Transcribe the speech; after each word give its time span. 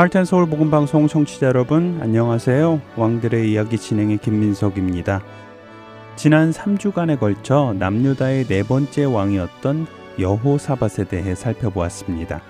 할텐 0.00 0.24
서울 0.24 0.48
복음 0.48 0.70
방송 0.70 1.06
청취자 1.08 1.48
여러분 1.48 1.98
안녕하세요. 2.00 2.80
왕들의 2.96 3.52
이야기 3.52 3.76
진행의 3.76 4.16
김민석입니다. 4.16 5.22
지난 6.16 6.52
3주간에 6.52 7.20
걸쳐 7.20 7.74
남유다의 7.78 8.44
네 8.44 8.62
번째 8.62 9.04
왕이었던 9.04 9.86
여호사밧에 10.18 11.04
대해 11.06 11.34
살펴보았습니다. 11.34 12.40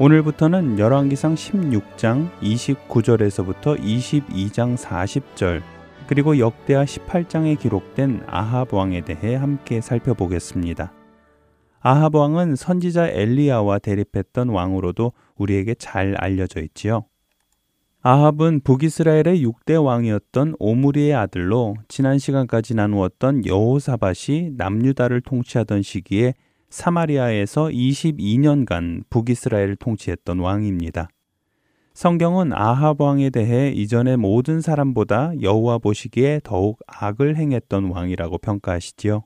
오늘부터는 0.00 0.80
열왕기상 0.80 1.36
16장 1.36 2.28
29절에서부터 2.42 3.78
22장 3.78 4.76
40절 4.76 5.62
그리고 6.08 6.40
역대하 6.40 6.84
18장에 6.84 7.56
기록된 7.56 8.24
아합 8.26 8.74
왕에 8.74 9.02
대해 9.02 9.36
함께 9.36 9.80
살펴보겠습니다. 9.80 10.92
아합 11.78 12.16
왕은 12.16 12.56
선지자 12.56 13.10
엘리야와 13.10 13.78
대립했던 13.78 14.48
왕으로도 14.48 15.12
우리에게 15.36 15.74
잘 15.74 16.14
알려져 16.18 16.60
있지요. 16.62 17.06
아합은 18.02 18.60
북이스라엘의 18.60 19.42
6대 19.42 19.82
왕이었던 19.82 20.56
오므리의 20.58 21.14
아들로 21.14 21.74
지난 21.88 22.18
시간까지 22.18 22.74
나누었던 22.74 23.46
여호사밭이 23.46 24.50
남유다를 24.58 25.22
통치하던 25.22 25.80
시기에 25.80 26.34
사마리아에서 26.68 27.68
22년간 27.68 29.04
북이스라엘을 29.08 29.76
통치했던 29.76 30.38
왕입니다. 30.40 31.08
성경은 31.94 32.52
아합 32.52 33.00
왕에 33.00 33.30
대해 33.30 33.70
이전의 33.70 34.16
모든 34.16 34.60
사람보다 34.60 35.40
여호와 35.40 35.78
보시기에 35.78 36.40
더욱 36.42 36.80
악을 36.88 37.36
행했던 37.36 37.84
왕이라고 37.84 38.38
평가하시지요. 38.38 39.24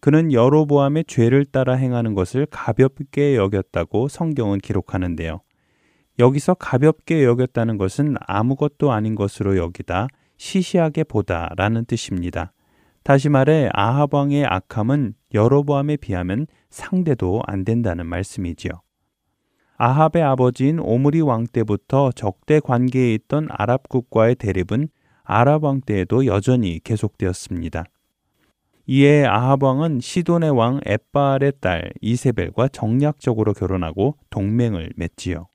그는 0.00 0.32
여로보암의 0.32 1.04
죄를 1.06 1.44
따라 1.44 1.74
행하는 1.74 2.14
것을 2.14 2.46
가볍게 2.46 3.36
여겼다고 3.36 4.08
성경은 4.08 4.58
기록하는데요. 4.58 5.40
여기서 6.18 6.54
가볍게 6.54 7.24
여겼다는 7.24 7.78
것은 7.78 8.16
아무것도 8.20 8.92
아닌 8.92 9.14
것으로 9.14 9.56
여기다 9.56 10.08
시시하게 10.36 11.04
보다라는 11.04 11.84
뜻입니다. 11.84 12.52
다시 13.02 13.28
말해 13.28 13.68
아합 13.72 14.12
왕의 14.14 14.44
악함은 14.46 15.14
여로보암에 15.32 15.96
비하면 15.96 16.46
상대도 16.68 17.42
안 17.46 17.64
된다는 17.64 18.06
말씀이지요. 18.06 18.72
아합의 19.76 20.22
아버지인 20.22 20.78
오므리 20.78 21.22
왕 21.22 21.46
때부터 21.46 22.12
적대 22.12 22.60
관계에 22.60 23.14
있던 23.14 23.48
아랍국과의 23.50 24.34
대립은 24.34 24.88
아랍 25.22 25.64
왕 25.64 25.80
때에도 25.80 26.26
여전히 26.26 26.80
계속되었습니다. 26.84 27.84
이에 28.92 29.24
아합 29.24 29.62
왕은 29.62 30.00
시돈의 30.00 30.50
왕 30.50 30.80
에바알의 30.84 31.52
딸 31.60 31.92
이세벨과 32.00 32.66
정략적으로 32.72 33.52
결혼하고 33.52 34.16
동맹을 34.30 34.90
맺지요. 34.96 35.46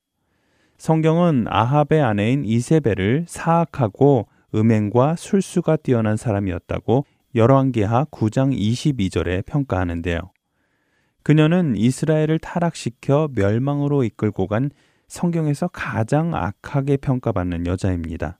성경은 0.78 1.48
아합의 1.50 2.02
아내인 2.02 2.46
이세벨을 2.46 3.26
사악하고 3.28 4.30
음행과 4.56 5.18
술수가 5.18 5.76
뛰어난 5.84 6.16
사람이었다고 6.16 7.06
열왕기하 7.36 8.06
9장 8.06 8.58
22절에 8.58 9.46
평가하는데요. 9.46 10.20
그녀는 11.22 11.76
이스라엘을 11.76 12.40
타락시켜 12.40 13.28
멸망으로 13.36 14.06
이끌고 14.06 14.48
간 14.48 14.70
성경에서 15.10 15.68
가장 15.68 16.34
악하게 16.34 16.96
평가받는 16.96 17.68
여자입니다. 17.68 18.40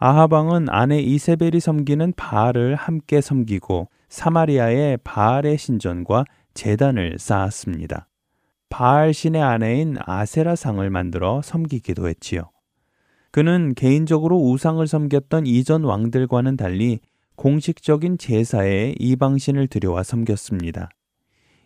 아하방은 0.00 0.68
아내 0.68 1.00
이세벨이 1.00 1.58
섬기는 1.58 2.12
바알을 2.16 2.76
함께 2.76 3.20
섬기고 3.20 3.88
사마리아의 4.08 4.98
바알의 5.02 5.58
신전과 5.58 6.24
재단을 6.54 7.16
쌓았습니다. 7.18 8.06
바알 8.68 9.12
신의 9.12 9.42
아내인 9.42 9.96
아세라상을 9.98 10.88
만들어 10.90 11.42
섬기기도 11.42 12.08
했지요. 12.08 12.50
그는 13.32 13.74
개인적으로 13.74 14.38
우상을 14.38 14.86
섬겼던 14.86 15.46
이전 15.46 15.82
왕들과는 15.82 16.56
달리 16.56 17.00
공식적인 17.34 18.18
제사에 18.18 18.94
이방신을 19.00 19.66
들여와 19.66 20.04
섬겼습니다. 20.04 20.90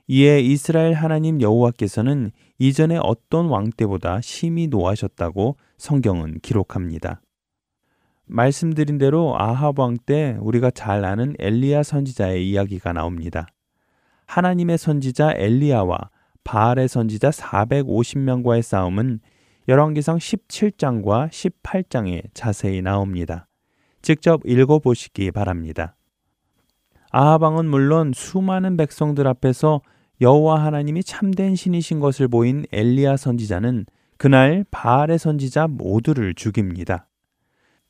이에 0.09 0.41
이스라엘 0.41 0.95
하나님 0.95 1.41
여호와께서는 1.43 2.31
이전의 2.59 2.99
어떤 3.03 3.47
왕 3.47 3.71
때보다 3.71 4.21
심히 4.23 4.69
노하셨다고 4.69 5.57
성경은 5.77 6.41
기록합니다. 6.41 7.21
말씀드린 8.33 8.97
대로 8.97 9.37
아합 9.39 9.79
왕 9.79 9.99
때 10.07 10.37
우리가 10.41 10.71
잘 10.71 11.05
아는 11.05 11.35
엘리야 11.39 11.83
선지자의 11.83 12.49
이야기가 12.49 12.93
나옵니다. 12.95 13.47
하나님의 14.27 14.79
선지자 14.79 15.35
엘리야와 15.37 15.99
바알의 16.43 16.89
선지자 16.89 17.31
450명과의 17.31 18.63
싸움은 18.63 19.21
열왕기상 19.69 20.17
17장과 20.17 21.29
18장에 21.29 22.23
자세히 22.33 22.81
나옵니다. 22.81 23.47
직접 24.01 24.41
읽어 24.47 24.79
보시기 24.79 25.31
바랍니다. 25.31 25.95
아합 27.11 27.43
왕은 27.43 27.67
물론 27.67 28.13
수많은 28.15 28.79
백성들 28.79 29.27
앞에서 29.29 29.83
여호와 30.23 30.65
하나님이 30.65 31.05
참된 31.05 31.55
신이신 31.55 32.01
것을 32.01 32.29
보인 32.29 32.65
엘리야 32.73 33.19
선지자는 33.19 33.85
그날 34.17 34.65
바알의 34.71 35.19
선지자 35.19 35.67
모두를 35.69 36.35
죽입니다. 36.35 37.09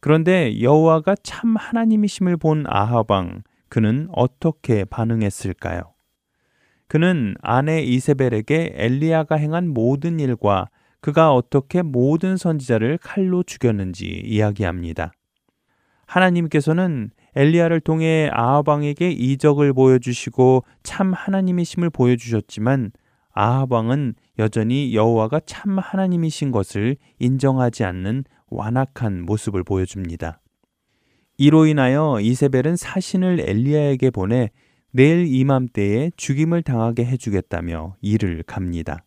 그런데 0.02 0.60
여호와가 0.60 1.14
참 1.22 1.54
하나님이심을 1.54 2.36
본 2.36 2.64
아하방 2.66 3.44
그는 3.68 4.08
어떻게 4.10 4.84
반응했을까요? 4.84 5.82
그는 6.88 7.36
아내 7.40 7.80
이세벨에게 7.82 8.72
엘리야가 8.74 9.36
행한 9.36 9.68
모든 9.68 10.18
일과 10.18 10.68
그가 11.00 11.32
어떻게 11.32 11.82
모든 11.82 12.36
선지자를 12.36 12.98
칼로 12.98 13.44
죽였는지 13.44 14.06
이야기합니다. 14.24 15.12
하나님께서는 16.06 17.10
엘리야를 17.36 17.78
통해 17.78 18.28
아하방에게 18.32 19.12
이적을 19.12 19.72
보여주시고 19.72 20.64
참 20.82 21.12
하나님이심을 21.12 21.90
보여주셨지만 21.90 22.90
아하방은 23.34 24.16
여전히 24.40 24.96
여호와가 24.96 25.40
참 25.46 25.78
하나님이신 25.78 26.50
것을 26.50 26.96
인정하지 27.20 27.84
않는 27.84 28.24
완악한 28.54 29.22
모습을 29.22 29.64
보여줍니다. 29.64 30.40
이로 31.38 31.66
인하여 31.66 32.20
이세벨은 32.20 32.76
사신을 32.76 33.40
엘리야에게 33.40 34.10
보내 34.10 34.50
내일 34.90 35.26
이맘때에 35.26 36.12
죽임을 36.16 36.62
당하게 36.62 37.06
해주겠다며 37.06 37.96
이를 38.00 38.42
갑니다. 38.42 39.04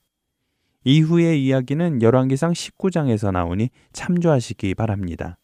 이후의 0.83 1.43
이야기는 1.43 2.01
열왕기상 2.01 2.53
19장에서 2.53 3.31
나오니 3.31 3.69
참조하시기 3.93 4.73
바랍니다. 4.75 5.37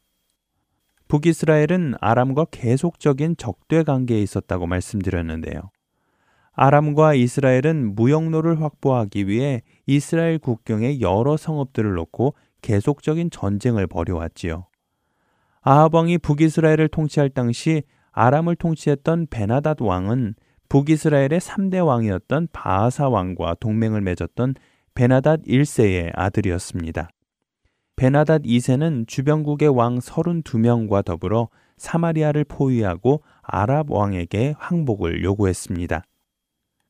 북이스라엘은 1.07 1.95
아람과 2.00 2.45
계속적인 2.51 3.36
적대 3.38 3.83
관계에 3.83 4.21
있었다고 4.21 4.65
말씀드렸는데요. 4.68 5.71
아람과 6.54 7.15
이스라엘은 7.15 7.95
무역로를 7.95 8.62
확보하기 8.62 9.27
위해 9.27 9.62
이스라엘 9.88 10.38
국경에 10.38 11.00
여러 11.00 11.38
성읍들을 11.38 11.94
놓고 11.94 12.36
계속적인 12.61 13.29
전쟁을 13.31 13.87
벌여왔지요. 13.87 14.67
아합 15.61 15.93
왕이 15.93 16.17
북이스라엘을 16.19 16.87
통치할 16.87 17.29
당시 17.29 17.83
아람을 18.11 18.55
통치했던 18.55 19.27
베나닷 19.29 19.81
왕은 19.81 20.35
북이스라엘의 20.69 21.39
3대 21.39 21.85
왕이었던 21.85 22.47
바하사 22.51 23.09
왕과 23.09 23.55
동맹을 23.59 24.01
맺었던 24.01 24.55
베나닷 24.93 25.41
1세의 25.43 26.11
아들이었습니다. 26.15 27.09
베나닷 27.95 28.43
2세는 28.43 29.07
주변국의 29.07 29.69
왕 29.69 29.99
32명과 29.99 31.05
더불어 31.05 31.49
사마리아를 31.77 32.45
포위하고 32.45 33.21
아랍 33.41 33.91
왕에게 33.91 34.55
항복을 34.57 35.23
요구했습니다. 35.23 36.03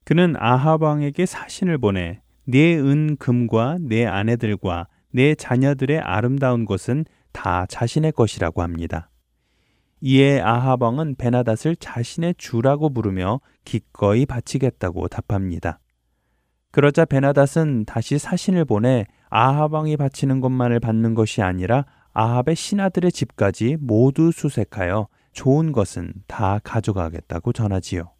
그는 0.03 0.35
아합 0.38 0.81
왕에게 0.81 1.25
사신을 1.25 1.77
보내 1.77 2.21
내 2.45 2.77
은금과 2.77 3.79
내 3.81 4.06
아내들과 4.06 4.88
내 5.12 5.36
자녀들의 5.36 6.00
아름다운 6.00 6.66
것은 6.66 7.06
다 7.31 7.66
자신의 7.68 8.12
것이라고 8.13 8.62
합니다. 8.62 9.10
이에 10.02 10.42
아합 10.42 10.81
왕은 10.81 11.16
베나닷을 11.16 11.75
자신의 11.75 12.36
주라고 12.38 12.92
부르며 12.92 13.40
기꺼이 13.66 14.25
바치겠다고 14.25 15.08
답합니다. 15.08 15.80
그러자 16.72 17.06
베나닷은 17.06 17.86
다시 17.86 18.18
사신을 18.18 18.66
보내 18.66 19.06
아합 19.30 19.74
왕이 19.74 19.98
바치는 19.98 20.42
것만을 20.42 20.80
받는 20.80 21.14
것이 21.14 21.42
아니라 21.42 21.86
아합의 22.14 22.56
신하들의 22.56 23.12
집까지 23.12 23.78
모두 23.80 24.31
수색하여 24.31 25.07
좋은 25.34 25.72
것은 25.72 26.14
다 26.28 26.60
가져가겠다고 26.64 27.54
전하지요. 27.54 28.12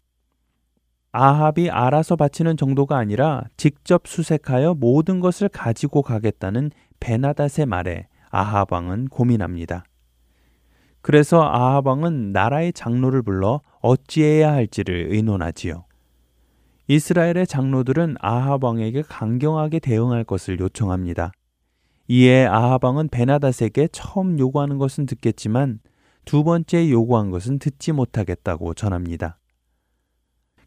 아합이 1.12 1.68
알아서 1.68 2.16
바치는 2.16 2.56
정도가 2.56 2.96
아니라 2.96 3.44
직접 3.58 4.06
수색하여 4.06 4.74
모든 4.74 5.20
것을 5.20 5.50
가지고 5.50 6.00
가겠다는 6.00 6.70
베나닷의 7.00 7.66
말에 7.66 8.08
아합 8.30 8.72
왕은 8.72 9.08
고민합니다. 9.08 9.84
그래서 11.02 11.42
아합 11.42 11.86
왕은 11.86 12.32
나라의 12.32 12.72
장로를 12.72 13.22
불러 13.22 13.60
어찌해야 13.80 14.52
할지를 14.54 15.08
의논하지요. 15.10 15.84
이스라엘의 16.88 17.46
장로들은 17.46 18.16
아합 18.20 18.64
왕에게 18.64 19.02
강경하게 19.02 19.80
대응할 19.80 20.24
것을 20.24 20.60
요청합니다. 20.60 21.32
이에 22.08 22.46
아합 22.46 22.84
왕은 22.84 23.08
베나닷에게 23.08 23.88
처음 23.92 24.38
요구하는 24.38 24.78
것은 24.78 25.04
듣겠지만 25.04 25.80
두 26.24 26.42
번째 26.42 26.90
요구한 26.90 27.30
것은 27.30 27.58
듣지 27.58 27.92
못하겠다고 27.92 28.72
전합니다. 28.74 29.38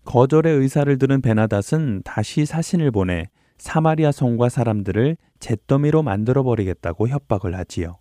거절의 0.05 0.55
의사를 0.55 0.97
들은 0.97 1.21
베나닷은 1.21 2.03
다시 2.03 2.45
사신을 2.45 2.91
보내 2.91 3.27
사마리아 3.57 4.11
성과 4.11 4.49
사람들을 4.49 5.17
잿더미로 5.39 6.03
만들어 6.03 6.43
버리겠다고 6.43 7.07
협박을 7.07 7.55
하지요. 7.55 7.97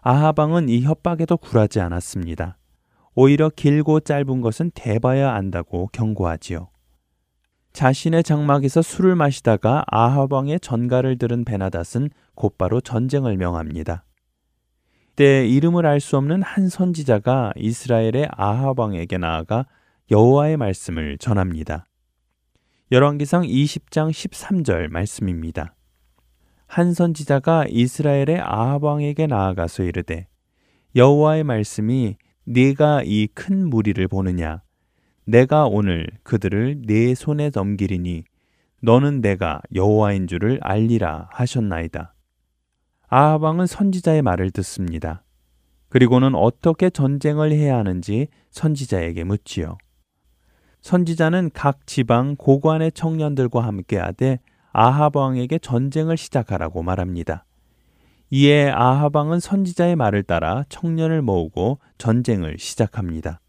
아하방은 0.00 0.68
이 0.68 0.82
협박에도 0.82 1.36
굴하지 1.36 1.80
않았습니다. 1.80 2.56
오히려 3.14 3.50
길고 3.50 4.00
짧은 4.00 4.40
것은 4.40 4.70
대봐야 4.74 5.32
안다고 5.32 5.88
경고하지요. 5.92 6.68
자신의 7.72 8.22
장막에서 8.22 8.82
술을 8.82 9.16
마시다가 9.16 9.84
아하방의 9.88 10.60
전가를 10.60 11.18
들은 11.18 11.44
베나닷은 11.44 12.08
곧바로 12.34 12.80
전쟁을 12.80 13.36
명합니다. 13.36 14.04
때 15.14 15.46
이름을 15.46 15.86
알 15.86 16.00
수 16.00 16.16
없는 16.16 16.42
한 16.42 16.68
선지자가 16.68 17.52
이스라엘의 17.56 18.28
아하방에게 18.30 19.18
나아가 19.18 19.66
여호와의 20.10 20.56
말씀을 20.56 21.18
전합니다. 21.18 21.86
열왕기상 22.92 23.42
20장 23.42 24.10
13절 24.10 24.88
말씀입니다. 24.88 25.74
한 26.68 26.94
선지자가 26.94 27.66
이스라엘의 27.68 28.40
아합 28.40 28.84
왕에게 28.84 29.26
나아가서 29.26 29.82
이르되 29.82 30.28
여호와의 30.94 31.42
말씀이 31.42 32.16
네가 32.44 33.02
이 33.04 33.26
큰 33.34 33.68
무리를 33.68 34.06
보느냐 34.06 34.62
내가 35.24 35.66
오늘 35.66 36.06
그들을 36.22 36.82
네 36.86 37.16
손에 37.16 37.50
넘기리니 37.52 38.22
너는 38.82 39.20
내가 39.20 39.60
여호와인 39.74 40.28
줄을 40.28 40.60
알리라 40.62 41.28
하셨나이다. 41.32 42.14
아합 43.08 43.42
왕은 43.42 43.66
선지자의 43.66 44.22
말을 44.22 44.52
듣습니다. 44.52 45.24
그리고는 45.88 46.36
어떻게 46.36 46.90
전쟁을 46.90 47.50
해야 47.50 47.76
하는지 47.76 48.28
선지자에게 48.50 49.24
묻지요. 49.24 49.78
선지자는 50.86 51.50
각 51.52 51.84
지방 51.84 52.36
고관의 52.36 52.92
청년들과 52.92 53.60
함께하되 53.64 54.38
아합 54.70 55.16
왕에게 55.16 55.58
전쟁을 55.58 56.16
시작하라고 56.16 56.84
말합니다. 56.84 57.44
이에 58.30 58.70
아합 58.70 59.16
왕은 59.16 59.40
선지자의 59.40 59.96
말을 59.96 60.22
따라 60.22 60.62
청년을 60.68 61.22
모으고 61.22 61.80
전쟁을 61.98 62.58
시작합니다. 62.60 63.40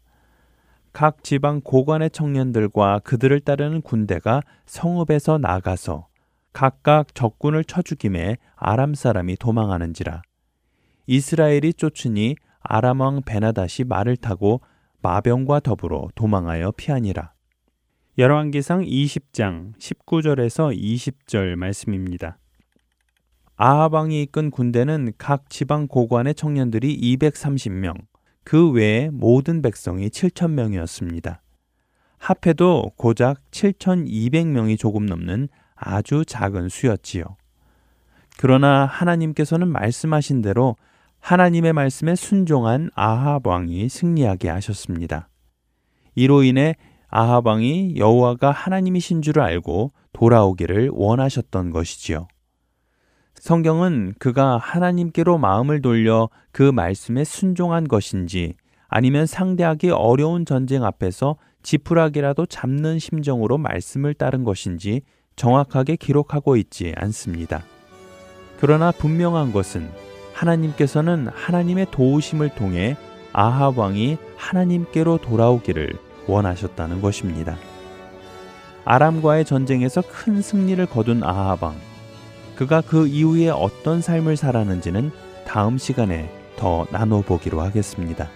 각 0.92 1.22
지방 1.22 1.60
고관의 1.60 2.10
청년들과 2.10 3.02
그들을 3.04 3.38
따르는 3.38 3.82
군대가 3.82 4.42
성읍에서 4.66 5.38
나가서 5.38 6.08
각각 6.52 7.14
적군을 7.14 7.62
쳐 7.62 7.82
죽임에 7.82 8.36
아람 8.56 8.94
사람이 8.94 9.36
도망하는지라 9.36 10.22
이스라엘이 11.06 11.74
쫓으니 11.74 12.34
아람 12.58 12.98
왕 12.98 13.22
베나닷이 13.22 13.84
말을 13.86 14.16
타고 14.16 14.60
마병과 15.00 15.60
더불어 15.60 16.08
도망하여 16.14 16.72
피하니라. 16.72 17.32
열왕기상 18.18 18.80
20장 18.82 19.78
19절에서 19.78 20.76
20절 20.76 21.54
말씀입니다. 21.54 22.38
아합 23.56 23.92
왕이 23.94 24.22
이끈 24.22 24.50
군대는 24.50 25.12
각 25.18 25.50
지방 25.50 25.86
고관의 25.86 26.34
청년들이 26.34 27.16
230명, 27.16 27.94
그 28.44 28.70
외에 28.70 29.10
모든 29.10 29.62
백성이 29.62 30.08
7천명이었습니다. 30.08 31.38
합해도 32.18 32.92
고작 32.96 33.38
7,200명이 33.52 34.78
조금 34.78 35.06
넘는 35.06 35.48
아주 35.76 36.24
작은 36.24 36.68
수였지요. 36.68 37.24
그러나 38.36 38.86
하나님께서는 38.86 39.68
말씀하신 39.68 40.42
대로 40.42 40.76
하나님의 41.20 41.72
말씀에 41.72 42.14
순종한 42.14 42.90
아합 42.94 43.46
왕이 43.46 43.88
승리하게 43.88 44.48
하셨습니다. 44.48 45.28
이로 46.14 46.42
인해 46.42 46.76
아합 47.08 47.46
왕이 47.46 47.94
여호와가 47.96 48.50
하나님이신 48.50 49.22
줄을 49.22 49.42
알고 49.42 49.92
돌아오기를 50.12 50.90
원하셨던 50.92 51.70
것이지요. 51.70 52.28
성경은 53.34 54.14
그가 54.18 54.58
하나님께로 54.58 55.38
마음을 55.38 55.80
돌려 55.80 56.28
그 56.50 56.62
말씀에 56.62 57.24
순종한 57.24 57.86
것인지 57.86 58.54
아니면 58.88 59.26
상대하기 59.26 59.90
어려운 59.90 60.44
전쟁 60.44 60.84
앞에서 60.84 61.36
지푸라기라도 61.62 62.46
잡는 62.46 62.98
심정으로 62.98 63.58
말씀을 63.58 64.14
따른 64.14 64.44
것인지 64.44 65.02
정확하게 65.36 65.96
기록하고 65.96 66.56
있지 66.56 66.92
않습니다. 66.96 67.62
그러나 68.58 68.90
분명한 68.90 69.52
것은 69.52 69.88
하나님께서는 70.38 71.28
하나님의 71.34 71.88
도우심을 71.90 72.50
통해 72.50 72.96
아합 73.32 73.78
왕이 73.78 74.18
하나님께로 74.36 75.18
돌아오기를 75.18 75.94
원하셨다는 76.26 77.00
것입니다. 77.00 77.56
아람과의 78.84 79.44
전쟁에서 79.44 80.02
큰 80.02 80.40
승리를 80.40 80.84
거둔 80.86 81.22
아합 81.22 81.62
왕. 81.62 81.74
그가 82.56 82.80
그 82.80 83.06
이후에 83.06 83.50
어떤 83.50 84.00
삶을 84.00 84.36
살았는지는 84.36 85.10
다음 85.46 85.78
시간에 85.78 86.30
더 86.56 86.86
나눠보기로 86.90 87.60
하겠습니다. 87.60 88.28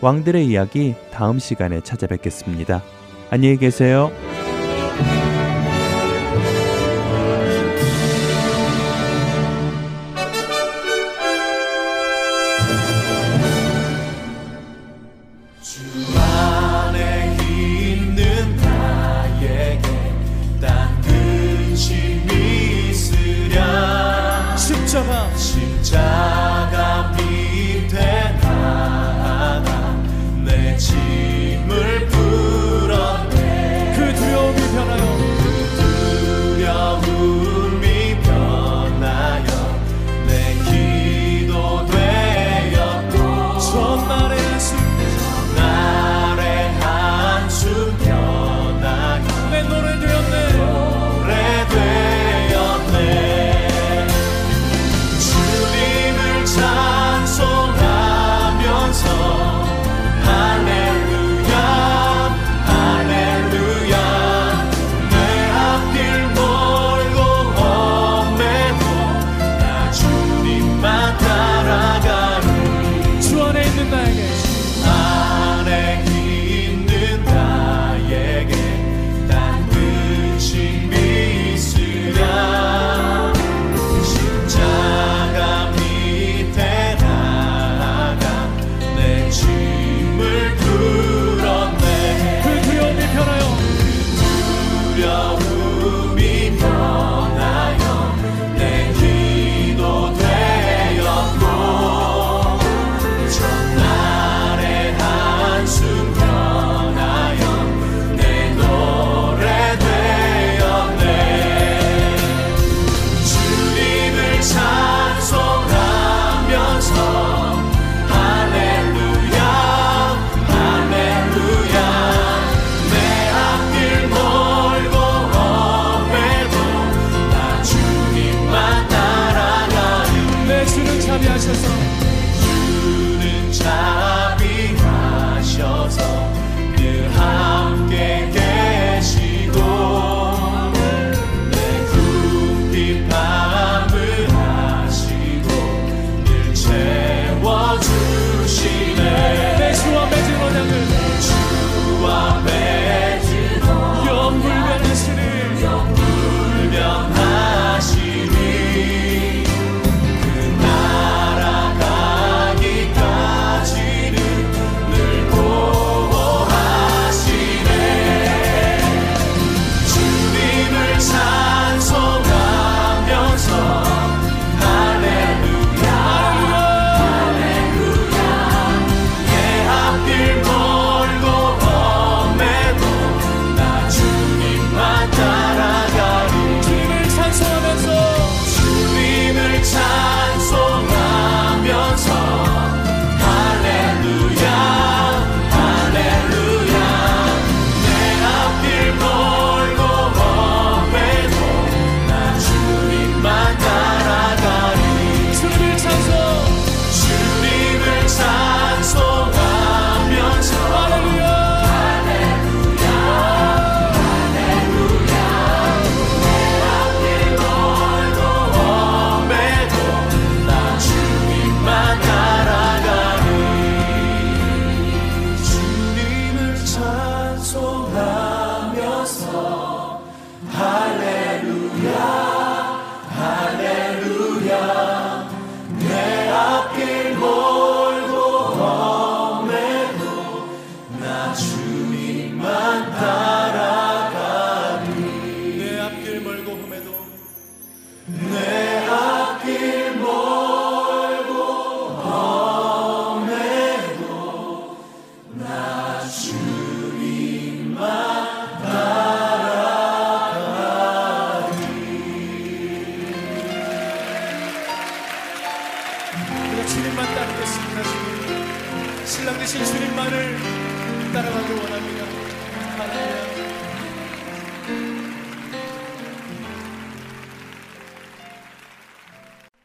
왕들의 0.00 0.46
이야기 0.46 0.94
다음 1.12 1.38
시간에 1.38 1.80
찾아뵙겠습니다. 1.80 2.82
안녕히 3.30 3.56
계세요. 3.56 4.10
십자가 25.42 27.12
밑에 27.16 27.98
나아가 28.40 29.92
내 30.44 30.76
짐을 30.76 32.21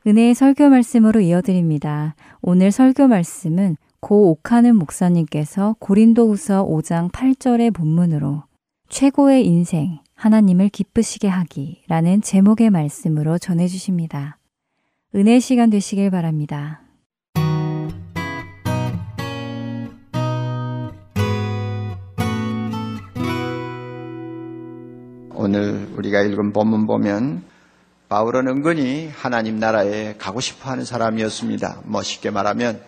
은혜의 0.07 0.35
설교 0.35 0.69
말씀으로 0.69 1.19
이어드립니다. 1.19 2.15
오늘 2.41 2.71
설교 2.71 3.09
말씀은 3.09 3.75
고 3.99 4.31
옥하는 4.31 4.77
목사님께서 4.77 5.75
고린도후서 5.79 6.65
5장 6.65 7.11
8절의 7.11 7.73
본문으로 7.73 8.43
최고의 8.87 9.45
인생, 9.45 9.99
하나님을 10.15 10.69
기쁘시게 10.69 11.27
하기라는 11.27 12.21
제목의 12.21 12.69
말씀으로 12.69 13.37
전해 13.37 13.67
주십니다. 13.67 14.37
은혜 15.13 15.41
시간 15.41 15.69
되시길 15.69 16.09
바랍니다. 16.09 16.83
오늘 25.35 25.89
우리가 25.97 26.21
읽은 26.21 26.53
본문 26.53 26.87
보면 26.87 27.43
바울은 28.09 28.47
은근히 28.47 29.11
하나님 29.13 29.59
나라에 29.59 30.15
가고 30.17 30.39
싶어 30.39 30.69
하는 30.71 30.85
사람이었습니다. 30.85 31.81
뭐 31.83 32.01
쉽게 32.01 32.31
말하면 32.31 32.81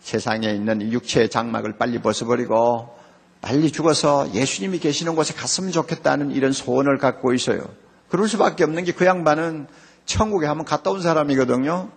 세상에 0.00 0.48
있는 0.48 0.90
육체의 0.90 1.28
장막을 1.28 1.76
빨리 1.76 2.00
벗어버리고 2.00 2.88
빨리 3.42 3.70
죽어서 3.70 4.32
예수님이 4.32 4.78
계시는 4.78 5.16
곳에 5.16 5.34
갔으면 5.34 5.70
좋겠다는 5.70 6.30
이런 6.30 6.52
소원을 6.52 6.96
갖고 6.96 7.34
있어요. 7.34 7.62
그럴 8.08 8.26
수밖에 8.26 8.64
없는 8.64 8.84
게 8.84 8.92
그 8.92 9.04
양반은 9.04 9.66
천국에 10.06 10.46
한번 10.46 10.64
갔다 10.64 10.90
온 10.90 11.02
사람이거든요. 11.02 11.90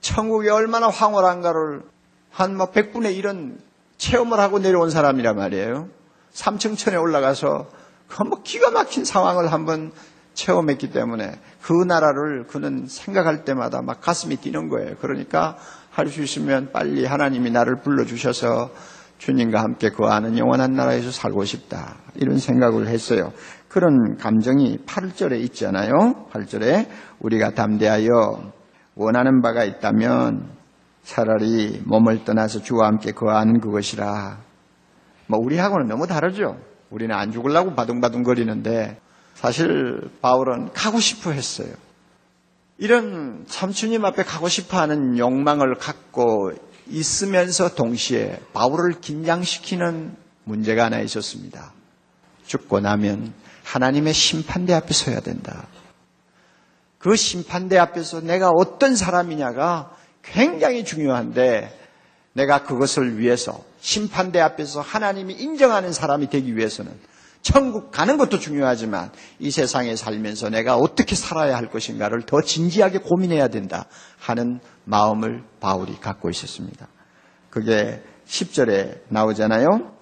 천국이 0.00 0.48
얼마나 0.48 0.88
황홀한가를 0.88 1.82
한뭐 2.30 2.72
100분의 2.72 3.20
1은 3.22 3.58
체험을 3.98 4.40
하고 4.40 4.58
내려온 4.58 4.90
사람이란 4.90 5.36
말이에요. 5.36 5.88
삼층천에 6.32 6.96
올라가서 6.96 7.68
그 8.08 8.24
뭐 8.24 8.42
기가 8.42 8.70
막힌 8.70 9.04
상황을 9.04 9.52
한번 9.52 9.92
체험했기 10.34 10.90
때문에 10.90 11.32
그 11.60 11.72
나라를 11.72 12.46
그는 12.46 12.86
생각할 12.86 13.44
때마다 13.44 13.82
막 13.82 14.00
가슴이 14.00 14.36
뛰는 14.36 14.68
거예요. 14.68 14.96
그러니까 15.00 15.56
할 15.90 16.08
수 16.08 16.22
있으면 16.22 16.70
빨리 16.72 17.04
하나님이 17.04 17.50
나를 17.50 17.80
불러주셔서 17.82 18.70
주님과 19.18 19.62
함께 19.62 19.90
그 19.90 20.04
아는 20.06 20.36
영원한 20.36 20.72
나라에서 20.72 21.10
살고 21.10 21.44
싶다. 21.44 21.96
이런 22.14 22.38
생각을 22.38 22.88
했어요. 22.88 23.32
그런 23.68 24.16
감정이 24.16 24.78
8절에 24.86 25.40
있잖아요. 25.44 26.26
8절에 26.32 26.88
우리가 27.20 27.50
담대하여 27.50 28.52
원하는 28.96 29.42
바가 29.42 29.64
있다면 29.64 30.50
차라리 31.04 31.82
몸을 31.84 32.24
떠나서 32.24 32.62
주와 32.62 32.88
함께 32.88 33.12
거하는 33.12 33.60
그것이라. 33.60 34.38
뭐 35.28 35.38
우리하고는 35.38 35.88
너무 35.88 36.06
다르죠. 36.06 36.58
우리는 36.90 37.14
안 37.14 37.32
죽으려고 37.32 37.74
바둥바둥 37.74 38.22
거리는데 38.22 38.98
사실 39.34 40.10
바울은 40.20 40.72
가고 40.72 41.00
싶어 41.00 41.30
했어요. 41.30 41.74
이런 42.78 43.44
참주님 43.48 44.04
앞에 44.04 44.24
가고 44.24 44.48
싶어 44.48 44.78
하는 44.78 45.18
욕망을 45.18 45.76
갖고 45.76 46.52
있으면서 46.88 47.74
동시에 47.74 48.40
바울을 48.52 49.00
긴장시키는 49.00 50.16
문제가 50.44 50.86
하나 50.86 51.00
있었습니다. 51.00 51.72
죽고 52.46 52.80
나면 52.80 53.32
하나님의 53.64 54.12
심판대 54.12 54.72
앞에 54.74 54.92
서야 54.92 55.20
된다. 55.20 55.66
그 56.98 57.16
심판대 57.16 57.78
앞에서 57.78 58.20
내가 58.20 58.50
어떤 58.50 58.96
사람이냐가 58.96 59.96
굉장히 60.22 60.84
중요한데 60.84 61.78
내가 62.32 62.62
그것을 62.62 63.18
위해서 63.18 63.64
심판대 63.80 64.40
앞에서 64.40 64.80
하나님이 64.80 65.34
인정하는 65.34 65.92
사람이 65.92 66.30
되기 66.30 66.56
위해서는 66.56 66.92
천국 67.42 67.90
가는 67.90 68.16
것도 68.16 68.38
중요하지만 68.38 69.10
이 69.38 69.50
세상에 69.50 69.96
살면서 69.96 70.48
내가 70.48 70.76
어떻게 70.76 71.14
살아야 71.16 71.56
할 71.56 71.68
것인가를 71.68 72.22
더 72.22 72.40
진지하게 72.40 72.98
고민해야 72.98 73.48
된다 73.48 73.86
하는 74.18 74.60
마음을 74.84 75.42
바울이 75.60 75.98
갖고 76.00 76.30
있었습니다. 76.30 76.86
그게 77.50 78.02
10절에 78.26 79.00
나오잖아요. 79.08 79.92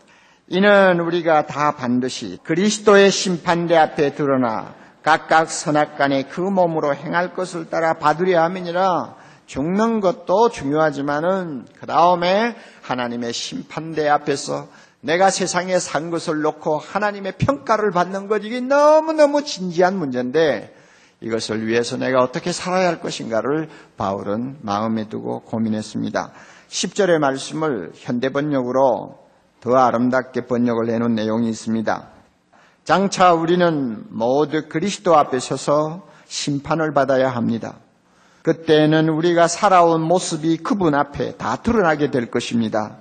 이는 0.48 1.00
우리가 1.00 1.46
다 1.46 1.76
반드시 1.76 2.38
그리스도의 2.44 3.10
심판대 3.10 3.76
앞에 3.76 4.14
드러나 4.14 4.74
각각 5.02 5.50
선악간에 5.50 6.24
그 6.24 6.40
몸으로 6.40 6.94
행할 6.94 7.34
것을 7.34 7.70
따라 7.70 7.94
받으려 7.94 8.42
함이니라 8.42 9.16
죽는 9.46 10.00
것도 10.00 10.50
중요하지만은 10.50 11.66
그 11.78 11.86
다음에 11.86 12.54
하나님의 12.82 13.32
심판대 13.32 14.08
앞에서 14.08 14.68
내가 15.00 15.30
세상에 15.30 15.78
산 15.78 16.10
것을 16.10 16.42
놓고 16.42 16.78
하나님의 16.78 17.32
평가를 17.38 17.90
받는 17.90 18.28
것 18.28 18.44
이게 18.44 18.60
너무너무 18.60 19.44
진지한 19.44 19.96
문제인데 19.96 20.76
이것을 21.20 21.66
위해서 21.66 21.96
내가 21.96 22.20
어떻게 22.20 22.52
살아야 22.52 22.88
할 22.88 23.00
것인가를 23.00 23.68
바울은 23.96 24.58
마음에 24.62 25.08
두고 25.08 25.40
고민했습니다. 25.40 26.32
10절의 26.68 27.18
말씀을 27.18 27.92
현대 27.94 28.30
번역으로 28.30 29.18
더 29.60 29.76
아름답게 29.76 30.46
번역을 30.46 30.88
해놓은 30.90 31.14
내용이 31.14 31.48
있습니다. 31.50 32.08
장차 32.84 33.34
우리는 33.34 34.04
모두 34.08 34.68
그리스도 34.68 35.16
앞에 35.16 35.38
서서 35.38 36.06
심판을 36.26 36.94
받아야 36.94 37.28
합니다. 37.28 37.76
그때는 38.42 39.10
우리가 39.10 39.48
살아온 39.48 40.00
모습이 40.00 40.58
그분 40.58 40.94
앞에 40.94 41.36
다 41.36 41.56
드러나게 41.56 42.10
될 42.10 42.30
것입니다. 42.30 42.96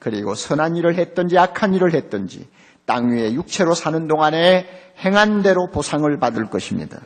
그리고 0.00 0.34
선한 0.34 0.74
일을 0.76 0.96
했든지 0.96 1.38
악한 1.38 1.74
일을 1.74 1.94
했든지 1.94 2.48
땅 2.86 3.10
위에 3.10 3.34
육체로 3.34 3.74
사는 3.74 4.08
동안에 4.08 4.94
행한 5.04 5.42
대로 5.42 5.70
보상을 5.70 6.18
받을 6.18 6.46
것입니다. 6.46 7.00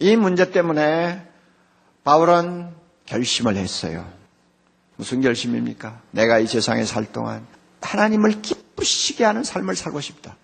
이 0.00 0.16
문제 0.16 0.50
때문에 0.50 1.22
바울은 2.02 2.70
결심을 3.06 3.56
했어요. 3.56 4.04
무슨 4.96 5.20
결심입니까? 5.20 6.00
내가 6.10 6.38
이 6.38 6.46
세상에 6.46 6.84
살 6.84 7.12
동안 7.12 7.46
하나님을 7.80 8.42
기쁘시게 8.42 9.24
하는 9.24 9.44
삶을 9.44 9.76
살고 9.76 10.00
싶다. 10.00 10.36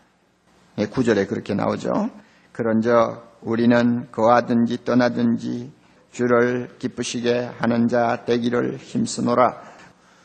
예, 0.78 0.86
구절에 0.86 1.26
그렇게 1.26 1.54
나오죠. 1.54 2.10
그런저 2.52 3.22
우리는 3.40 4.08
거하든지 4.12 4.84
떠나든지 4.84 5.72
주를 6.12 6.76
기쁘시게 6.78 7.50
하는 7.58 7.88
자 7.88 8.24
되기를 8.26 8.76
힘쓰노라. 8.76 9.69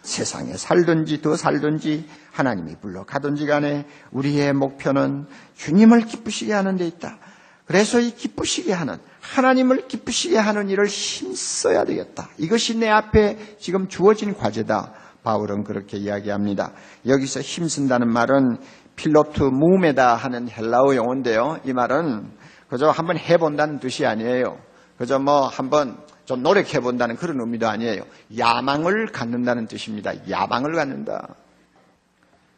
세상에 0.05 0.55
살든지 0.55 1.21
더 1.21 1.35
살든지 1.35 2.07
하나님이 2.31 2.75
불러가든지 2.79 3.47
간에 3.47 3.87
우리의 4.11 4.53
목표는 4.53 5.25
주님을 5.55 6.05
기쁘시게 6.05 6.53
하는 6.53 6.77
데 6.77 6.85
있다. 6.85 7.17
그래서 7.65 7.99
이 7.99 8.11
기쁘시게 8.11 8.71
하는 8.71 8.97
하나님을 9.21 9.87
기쁘시게 9.87 10.37
하는 10.37 10.69
일을 10.69 10.85
힘써야 10.85 11.83
되겠다. 11.83 12.29
이것이 12.37 12.77
내 12.77 12.87
앞에 12.87 13.57
지금 13.59 13.87
주어진 13.87 14.35
과제다. 14.35 14.93
바울은 15.23 15.63
그렇게 15.63 15.97
이야기합니다. 15.97 16.73
여기서 17.07 17.41
힘쓴다는 17.41 18.07
말은 18.07 18.57
필로트 18.95 19.41
무메다 19.41 20.13
하는 20.13 20.47
헬라어 20.47 20.95
용어인데요. 20.95 21.57
이 21.65 21.73
말은 21.73 22.31
그저 22.69 22.91
한번 22.91 23.17
해본다는 23.17 23.79
뜻이 23.79 24.05
아니에요. 24.05 24.59
그저 24.99 25.17
뭐 25.17 25.47
한번 25.47 25.97
좀 26.25 26.41
노력해 26.41 26.79
본다는 26.79 27.15
그런 27.15 27.39
의미도 27.39 27.67
아니에요. 27.67 28.03
야망을 28.37 29.07
갖는다는 29.11 29.67
뜻입니다. 29.67 30.13
야망을 30.29 30.73
갖는다. 30.73 31.35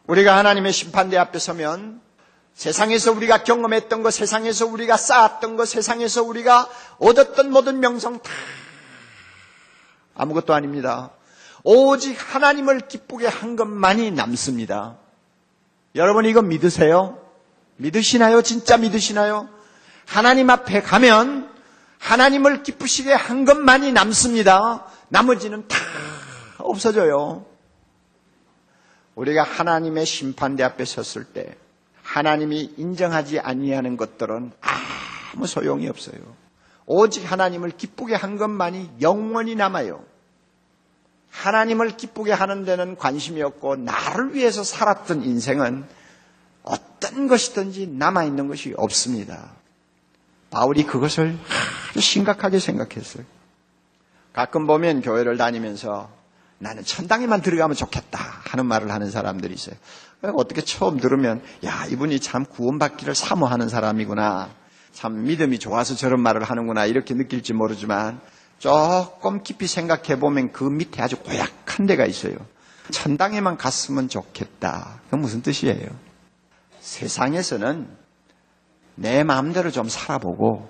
우리가 0.08 0.38
하나님의 0.38 0.72
심판대 0.72 1.18
앞에 1.18 1.38
서면 1.38 2.02
세상에서 2.54 3.12
우리가 3.12 3.44
경험했던 3.44 4.02
것, 4.04 4.12
세상에서 4.12 4.66
우리가 4.66 4.98
쌓았던 4.98 5.58
것, 5.58 5.68
세상에서 5.68 6.24
우리가 6.24 6.70
얻었던 6.98 7.52
모든 7.52 7.80
명성 7.80 8.20
다 8.20 8.32
아무것도 10.16 10.54
아닙니다. 10.56 11.12
오직 11.64 12.18
하나님을 12.34 12.88
기쁘게 12.88 13.28
한 13.28 13.56
것만이 13.56 14.12
남습니다. 14.12 14.96
여러분 15.96 16.26
이거 16.26 16.42
믿으세요? 16.42 17.22
믿으시나요? 17.76 18.42
진짜 18.42 18.78
믿으시나요? 18.78 19.50
하나님 20.06 20.50
앞에 20.50 20.82
가면 20.82 21.57
하나님을 22.00 22.64
기쁘시게 22.64 23.14
한 23.14 23.46
것만이 23.46 23.92
남습니다. 23.92 24.86
나머지는 25.10 25.68
다 25.68 25.78
없어져요. 26.60 27.46
우리가 29.16 29.44
하나님의 29.44 30.06
심판대 30.06 30.64
앞에 30.64 30.86
섰을 30.86 31.26
때 31.26 31.56
하나님이 32.04 32.76
인정하지 32.78 33.40
아니하는 33.40 33.98
것들은 33.98 34.52
아무 34.62 35.48
소용이 35.48 35.88
없어요. 35.90 36.20
오직 36.86 37.30
하나님을 37.30 37.72
기쁘게 37.72 38.16
한 38.16 38.38
것만이 38.38 38.92
영원히 39.02 39.56
남아요. 39.56 40.04
하나님을 41.30 41.98
기쁘게 41.98 42.32
하는 42.32 42.64
데는 42.64 42.96
관심이 42.96 43.42
없고 43.42 43.76
나를 43.76 44.34
위해서 44.34 44.64
살았던 44.64 45.24
인생은 45.24 45.86
어떤 46.64 47.28
것이든지 47.28 47.88
남아있는 47.88 48.48
것이 48.48 48.74
없습니다. 48.78 49.52
바울이 50.58 50.86
그것을 50.86 51.38
아주 51.92 52.02
심각하게 52.02 52.58
생각했어요. 52.58 53.24
가끔 54.34 54.66
보면 54.66 55.02
교회를 55.04 55.38
다니면서 55.38 56.10
나는 56.58 56.84
천당에만 56.84 57.44
들어가면 57.44 57.76
좋겠다 57.76 58.20
하는 58.46 58.66
말을 58.66 58.90
하는 58.92 59.12
사람들이 59.12 59.54
있어요. 59.54 59.76
어떻게 60.36 60.62
처음 60.62 61.00
들으면 61.00 61.44
야 61.64 61.86
이분이 61.86 62.20
참 62.22 62.44
구원받기를 62.44 63.14
사모하는 63.14 63.70
사람이구나. 63.70 64.50
참 64.94 65.26
믿음이 65.26 65.60
좋아서 65.60 65.94
저런 65.94 66.22
말을 66.22 66.44
하는구나 66.44 66.88
이렇게 66.88 67.14
느낄지 67.14 67.54
모르지만 67.54 68.20
조금 68.58 69.44
깊이 69.44 69.68
생각해 69.68 70.20
보면 70.20 70.54
그 70.54 70.64
밑에 70.64 71.04
아주 71.04 71.18
고약한 71.18 71.86
데가 71.86 72.08
있어요. 72.08 72.36
천당에만 72.90 73.58
갔으면 73.58 74.10
좋겠다. 74.10 75.02
그건 75.06 75.22
무슨 75.22 75.44
뜻이에요? 75.44 75.88
세상에서는 76.80 78.07
내 78.98 79.24
마음대로 79.24 79.70
좀 79.72 79.88
살아보고 79.88 80.68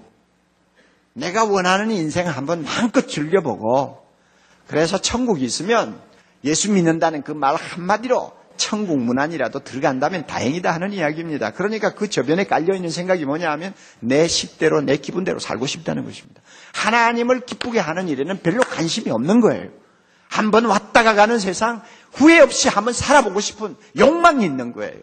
내가 1.13 1.45
원하는 1.45 1.89
인생 1.91 2.27
한번 2.27 2.63
마음껏 2.63 3.07
즐겨보고 3.07 4.05
그래서 4.67 4.97
천국이 4.99 5.43
있으면 5.45 5.99
예수 6.43 6.71
믿는다는 6.71 7.23
그 7.23 7.31
말 7.31 7.55
한마디로 7.55 8.31
천국 8.57 8.99
문안이라도 8.99 9.59
들어간다면 9.59 10.25
다행이다 10.27 10.73
하는 10.73 10.91
이야기입니다. 10.91 11.51
그러니까 11.51 11.93
그 11.93 12.09
저변에 12.09 12.43
깔려있는 12.45 12.89
생각이 12.89 13.23
뭐냐 13.23 13.49
하면 13.51 13.73
내 13.99 14.27
식대로 14.27 14.81
내 14.81 14.97
기분대로 14.97 15.39
살고 15.39 15.65
싶다는 15.67 16.03
것입니다. 16.05 16.41
하나님을 16.73 17.41
기쁘게 17.41 17.79
하는 17.79 18.07
일에는 18.09 18.41
별로 18.41 18.61
관심이 18.63 19.09
없는 19.09 19.41
거예요. 19.41 19.69
한번 20.27 20.65
왔다가 20.65 21.13
가는 21.13 21.39
세상 21.39 21.81
후회 22.11 22.39
없이 22.39 22.67
한번 22.67 22.93
살아보고 22.93 23.39
싶은 23.39 23.75
욕망이 23.97 24.43
있는 24.43 24.73
거예요. 24.73 24.99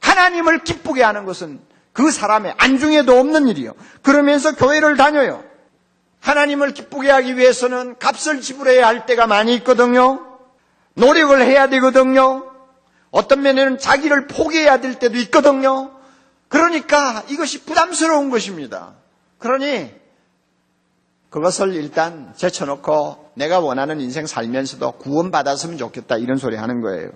하나님을 0.00 0.64
기쁘게 0.64 1.02
하는 1.02 1.24
것은 1.26 1.60
그 1.94 2.10
사람의 2.10 2.54
안중에도 2.58 3.18
없는 3.18 3.48
일이요. 3.48 3.72
그러면서 4.02 4.54
교회를 4.54 4.96
다녀요. 4.96 5.42
하나님을 6.20 6.74
기쁘게 6.74 7.08
하기 7.08 7.36
위해서는 7.36 7.96
값을 7.98 8.40
지불해야 8.40 8.86
할 8.86 9.06
때가 9.06 9.26
많이 9.26 9.54
있거든요. 9.56 10.38
노력을 10.94 11.40
해야 11.40 11.68
되거든요. 11.68 12.50
어떤 13.10 13.42
면에는 13.42 13.78
자기를 13.78 14.26
포기해야 14.26 14.80
될 14.80 14.98
때도 14.98 15.16
있거든요. 15.18 15.92
그러니까 16.48 17.22
이것이 17.28 17.64
부담스러운 17.64 18.28
것입니다. 18.28 18.94
그러니 19.38 19.94
그것을 21.30 21.74
일단 21.74 22.32
제쳐놓고 22.36 23.32
내가 23.34 23.60
원하는 23.60 24.00
인생 24.00 24.26
살면서도 24.26 24.92
구원받았으면 24.92 25.78
좋겠다 25.78 26.16
이런 26.16 26.38
소리 26.38 26.56
하는 26.56 26.80
거예요. 26.80 27.10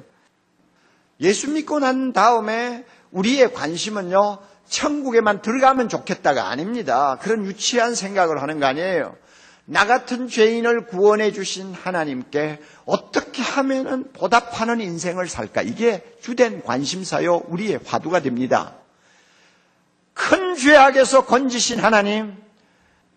예수 1.20 1.50
믿고 1.50 1.80
난 1.80 2.12
다음에 2.12 2.84
우리의 3.10 3.52
관심은요, 3.52 4.38
천국에만 4.68 5.42
들어가면 5.42 5.88
좋겠다가 5.88 6.48
아닙니다. 6.48 7.18
그런 7.20 7.44
유치한 7.44 7.94
생각을 7.94 8.42
하는 8.42 8.60
거 8.60 8.66
아니에요. 8.66 9.16
나 9.64 9.86
같은 9.86 10.28
죄인을 10.28 10.86
구원해 10.86 11.30
주신 11.32 11.74
하나님께 11.74 12.58
어떻게 12.86 13.42
하면은 13.42 14.10
보답하는 14.14 14.80
인생을 14.80 15.28
살까? 15.28 15.62
이게 15.62 16.02
주된 16.22 16.62
관심사요, 16.62 17.42
우리의 17.48 17.80
화두가 17.84 18.20
됩니다. 18.20 18.74
큰 20.14 20.56
죄악에서 20.56 21.26
건지신 21.26 21.80
하나님, 21.80 22.34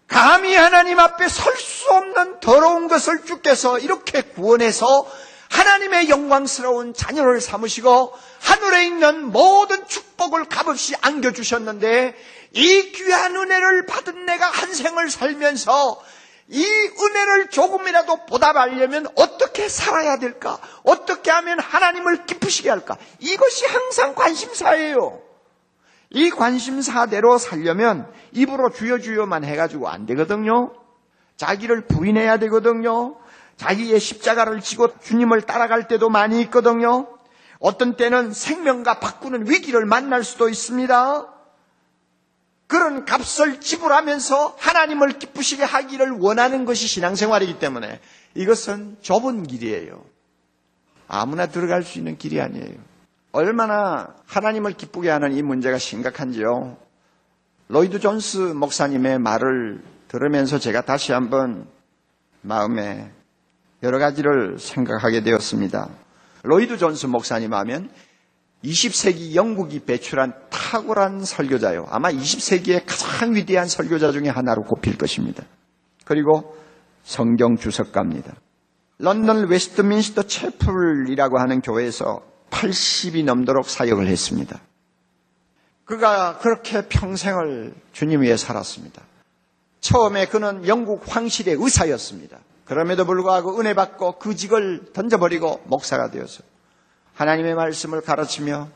감히 0.08 0.54
하나님 0.56 1.00
앞에 1.00 1.28
설 1.30 1.56
수 1.56 1.90
없는 1.90 2.40
더러운 2.42 2.88
것을 2.88 3.26
주께서 3.26 3.80
이렇게 3.80 4.22
구원해서 4.22 5.08
하나님의 5.52 6.10
영광스러운 6.10 6.94
자녀를 6.94 7.42
삼으시고 7.42 8.14
하늘에 8.40 8.86
있는 8.86 9.32
모든 9.32 9.86
축복을 9.86 10.46
값없이 10.46 10.96
안겨주셨는데 11.02 12.16
이 12.54 12.92
귀한 12.94 13.36
은혜를 13.36 13.86
받은 13.86 14.26
내가 14.26 14.50
한 14.50 14.74
생을 14.74 15.10
살면서 15.10 16.02
이 16.48 16.66
은혜를 16.66 17.50
조금이라도 17.50 18.26
보답하려면 18.26 19.08
어떻게 19.16 19.70
살아야 19.70 20.18
될까? 20.18 20.58
어떻게 20.84 21.32
하면 21.32 21.60
하나님을 21.60 22.26
기쁘시게 22.26 22.70
할까? 22.70 22.98
이것이 23.20 23.66
항상 23.66 24.16
관심사예요. 24.16 25.22
이 26.10 26.30
관심사대로 26.30 27.38
살려면 27.38 28.12
입으로 28.32 28.72
주여 28.72 29.00
주여만 29.00 29.44
해가지고 29.46 29.88
안 29.90 30.06
되거든요. 30.08 30.74
자기를 31.38 31.88
부인해야 31.88 32.38
되거든요. 32.38 33.21
자기의 33.62 34.00
십자가를 34.00 34.60
지고 34.62 34.88
주님을 35.02 35.44
따라갈 35.44 35.88
때도 35.88 36.10
많이 36.10 36.42
있거든요. 36.42 37.08
어떤 37.60 37.96
때는 37.96 38.34
생명과 38.34 39.00
바꾸는 39.00 39.48
위기를 39.48 39.86
만날 39.86 40.24
수도 40.24 40.50
있습니다. 40.50 41.28
그런 42.66 43.06
값을 43.06 43.62
지불하면서 43.62 44.56
하나님을 44.58 45.20
기쁘시게 45.20 45.64
하기를 45.64 46.18
원하는 46.20 46.66
것이 46.66 46.88
신앙생활이기 46.88 47.60
때문에 47.60 48.00
이것은 48.34 48.98
좁은 49.02 49.44
길이에요. 49.46 50.04
아무나 51.08 51.46
들어갈 51.46 51.84
수 51.84 52.00
있는 52.00 52.18
길이 52.18 52.42
아니에요. 52.42 52.80
얼마나 53.32 54.16
하나님을 54.26 54.74
기쁘게 54.74 55.12
하는 55.12 55.34
이 55.34 55.44
문제가 55.44 55.78
심각한지요. 55.78 56.78
로이드 57.68 58.00
존스 58.00 58.38
목사님의 58.38 59.20
말을 59.20 59.84
들으면서 60.08 60.58
제가 60.58 60.82
다시 60.82 61.12
한번 61.12 61.68
마음에 62.42 63.12
여러 63.84 63.98
가지를 63.98 64.58
생각하게 64.60 65.22
되었습니다. 65.22 65.90
로이드 66.44 66.78
존스 66.78 67.08
목사님 67.08 67.54
하면 67.54 67.90
20세기 68.64 69.34
영국이 69.34 69.80
배출한 69.80 70.34
탁월한 70.50 71.26
설교자요. 71.26 71.88
아마 71.90 72.12
20세기의 72.12 72.84
가장 72.86 73.34
위대한 73.34 73.68
설교자 73.68 74.12
중에 74.12 74.30
하나로 74.30 74.64
꼽힐 74.64 74.98
것입니다. 74.98 75.44
그리고 76.06 76.56
성경 77.04 77.58
주석가입니다. 77.58 78.36
런던 79.00 79.48
웨스트민스터 79.48 80.24
채플이라고 80.24 81.40
하는 81.40 81.62
교회에서 81.62 82.22
80이 82.52 83.24
넘도록 83.26 83.68
사역을 83.68 84.06
했습니다. 84.06 84.60
그가 85.86 86.38
그렇게 86.38 86.88
평생을 86.88 87.74
주님 87.92 88.22
위해 88.22 88.38
살았습니다. 88.38 89.02
처음에 89.80 90.28
그는 90.28 90.68
영국 90.68 91.04
황실의 91.08 91.56
의사였습니다. 91.60 92.38
그럼에도 92.72 93.04
불구하고 93.04 93.60
은혜 93.60 93.74
받고 93.74 94.14
그 94.14 94.34
직을 94.34 94.94
던져버리고 94.94 95.60
목사가 95.66 96.10
되어서 96.10 96.42
하나님의 97.16 97.54
말씀을 97.54 98.00
가르치며 98.00 98.70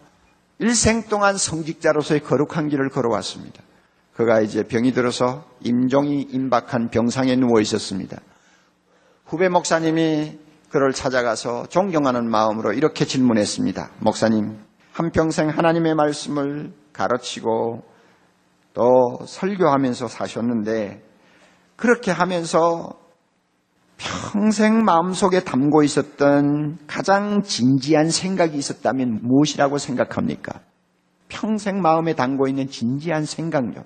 일생 0.59 1.03
동안 1.03 1.37
성직자로서의 1.37 2.19
거룩한 2.19 2.67
길을 2.67 2.89
걸어왔습니다. 2.89 3.63
그가 4.13 4.41
이제 4.41 4.63
병이 4.63 4.91
들어서 4.91 5.45
임종이 5.61 6.23
임박한 6.23 6.89
병상에 6.89 7.37
누워 7.37 7.61
있었습니다. 7.61 8.19
후배 9.23 9.47
목사님이 9.47 10.39
그를 10.69 10.91
찾아가서 10.91 11.67
존경하는 11.67 12.29
마음으로 12.29 12.73
이렇게 12.73 13.05
질문했습니다. 13.05 13.91
목사님, 13.99 14.59
한평생 14.91 15.47
하나님의 15.47 15.95
말씀을 15.95 16.73
가르치고 16.91 17.85
또 18.73 19.19
설교하면서 19.25 20.09
사셨는데 20.09 21.01
그렇게 21.77 22.11
하면서 22.11 23.04
평생 23.97 24.83
마음속에 24.83 25.41
담고 25.41 25.83
있었던 25.83 26.77
가장 26.87 27.43
진지한 27.43 28.09
생각이 28.09 28.57
있었다면 28.57 29.19
무엇이라고 29.23 29.77
생각합니까? 29.77 30.59
평생 31.27 31.81
마음에 31.81 32.13
담고 32.13 32.47
있는 32.47 32.69
진지한 32.69 33.25
생각요. 33.25 33.83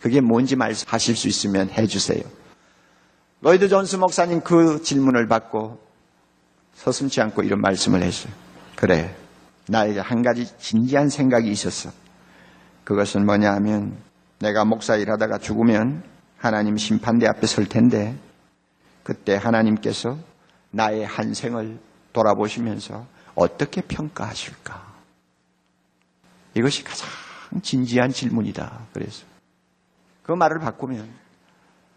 그게 0.00 0.20
뭔지 0.20 0.56
말씀하실 0.56 1.16
수 1.16 1.28
있으면 1.28 1.70
해주세요. 1.70 2.22
로이드 3.40 3.68
존스 3.68 3.96
목사님 3.96 4.40
그 4.40 4.82
질문을 4.82 5.28
받고 5.28 5.78
서슴지 6.74 7.20
않고 7.20 7.42
이런 7.42 7.60
말씀을 7.60 8.02
했어요. 8.02 8.32
그래, 8.76 9.14
나에게 9.68 10.00
한 10.00 10.22
가지 10.22 10.46
진지한 10.58 11.08
생각이 11.08 11.50
있었어. 11.50 11.90
그것은 12.84 13.26
뭐냐 13.26 13.52
하면 13.54 13.96
내가 14.40 14.64
목사 14.64 14.96
일하다가 14.96 15.38
죽으면 15.38 16.02
하나님 16.36 16.76
심판대 16.76 17.26
앞에 17.28 17.46
설 17.46 17.66
텐데 17.66 18.16
그때 19.02 19.36
하나님께서 19.36 20.16
나의 20.70 21.04
한 21.04 21.34
생을 21.34 21.78
돌아보시면서 22.12 23.06
어떻게 23.34 23.80
평가하실까? 23.80 24.92
이것이 26.54 26.84
가장 26.84 27.08
진지한 27.62 28.12
질문이다. 28.12 28.86
그래서 28.92 29.24
그 30.22 30.32
말을 30.32 30.58
바꾸면 30.60 31.08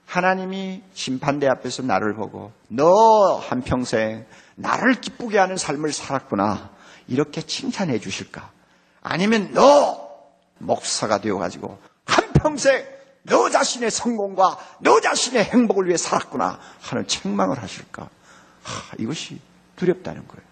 하나님이 0.05 0.83
심판대 0.93 1.47
앞에서 1.47 1.83
나를 1.83 2.13
보고 2.13 2.51
너 2.67 3.37
한평생 3.37 4.25
나를 4.55 5.01
기쁘게 5.01 5.37
하는 5.37 5.57
삶을 5.57 5.91
살았구나. 5.91 6.71
이렇게 7.07 7.41
칭찬해 7.41 7.99
주실까? 7.99 8.51
아니면 9.01 9.51
너 9.53 10.09
목사가 10.57 11.19
되어가지고 11.19 11.77
한평생 12.05 12.94
너 13.27 13.49
자신의 13.49 13.91
성공과 13.91 14.57
너 14.79 15.01
자신의 15.01 15.43
행복을 15.45 15.87
위해 15.87 15.97
살았구나 15.97 16.59
하는 16.81 17.07
책망을 17.07 17.61
하실까? 17.61 18.03
하, 18.03 18.95
이것이 18.99 19.39
두렵다는 19.75 20.27
거예요. 20.27 20.45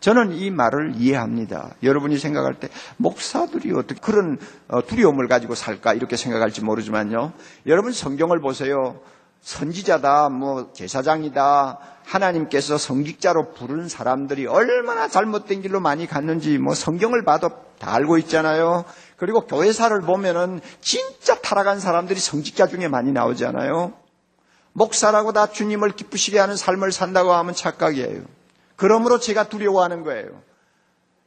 저는 0.00 0.32
이 0.32 0.50
말을 0.50 0.94
이해합니다. 0.96 1.74
여러분이 1.82 2.18
생각할 2.18 2.54
때 2.54 2.68
목사들이 2.96 3.72
어떻게 3.72 4.00
그런 4.00 4.38
어, 4.68 4.84
두려움을 4.84 5.28
가지고 5.28 5.54
살까 5.54 5.92
이렇게 5.92 6.16
생각할지 6.16 6.64
모르지만요. 6.64 7.32
여러분 7.66 7.92
성경을 7.92 8.40
보세요. 8.40 9.00
선지자다, 9.42 10.28
뭐 10.30 10.72
제사장이다, 10.72 11.78
하나님께서 12.04 12.76
성직자로 12.76 13.52
부른 13.52 13.88
사람들이 13.88 14.46
얼마나 14.46 15.08
잘못된 15.08 15.62
길로 15.62 15.80
많이 15.80 16.06
갔는지 16.06 16.58
뭐 16.58 16.74
성경을 16.74 17.24
봐도 17.24 17.50
다 17.78 17.94
알고 17.94 18.18
있잖아요. 18.18 18.84
그리고 19.20 19.42
교회사를 19.42 20.00
보면은 20.00 20.62
진짜 20.80 21.38
타락한 21.38 21.78
사람들이 21.78 22.18
성직자 22.18 22.68
중에 22.68 22.88
많이 22.88 23.12
나오잖아요. 23.12 23.92
목사라고 24.72 25.34
다 25.34 25.46
주님을 25.52 25.90
기쁘시게 25.90 26.38
하는 26.38 26.56
삶을 26.56 26.90
산다고 26.90 27.34
하면 27.34 27.54
착각이에요. 27.54 28.22
그러므로 28.76 29.20
제가 29.20 29.50
두려워하는 29.50 30.04
거예요. 30.04 30.42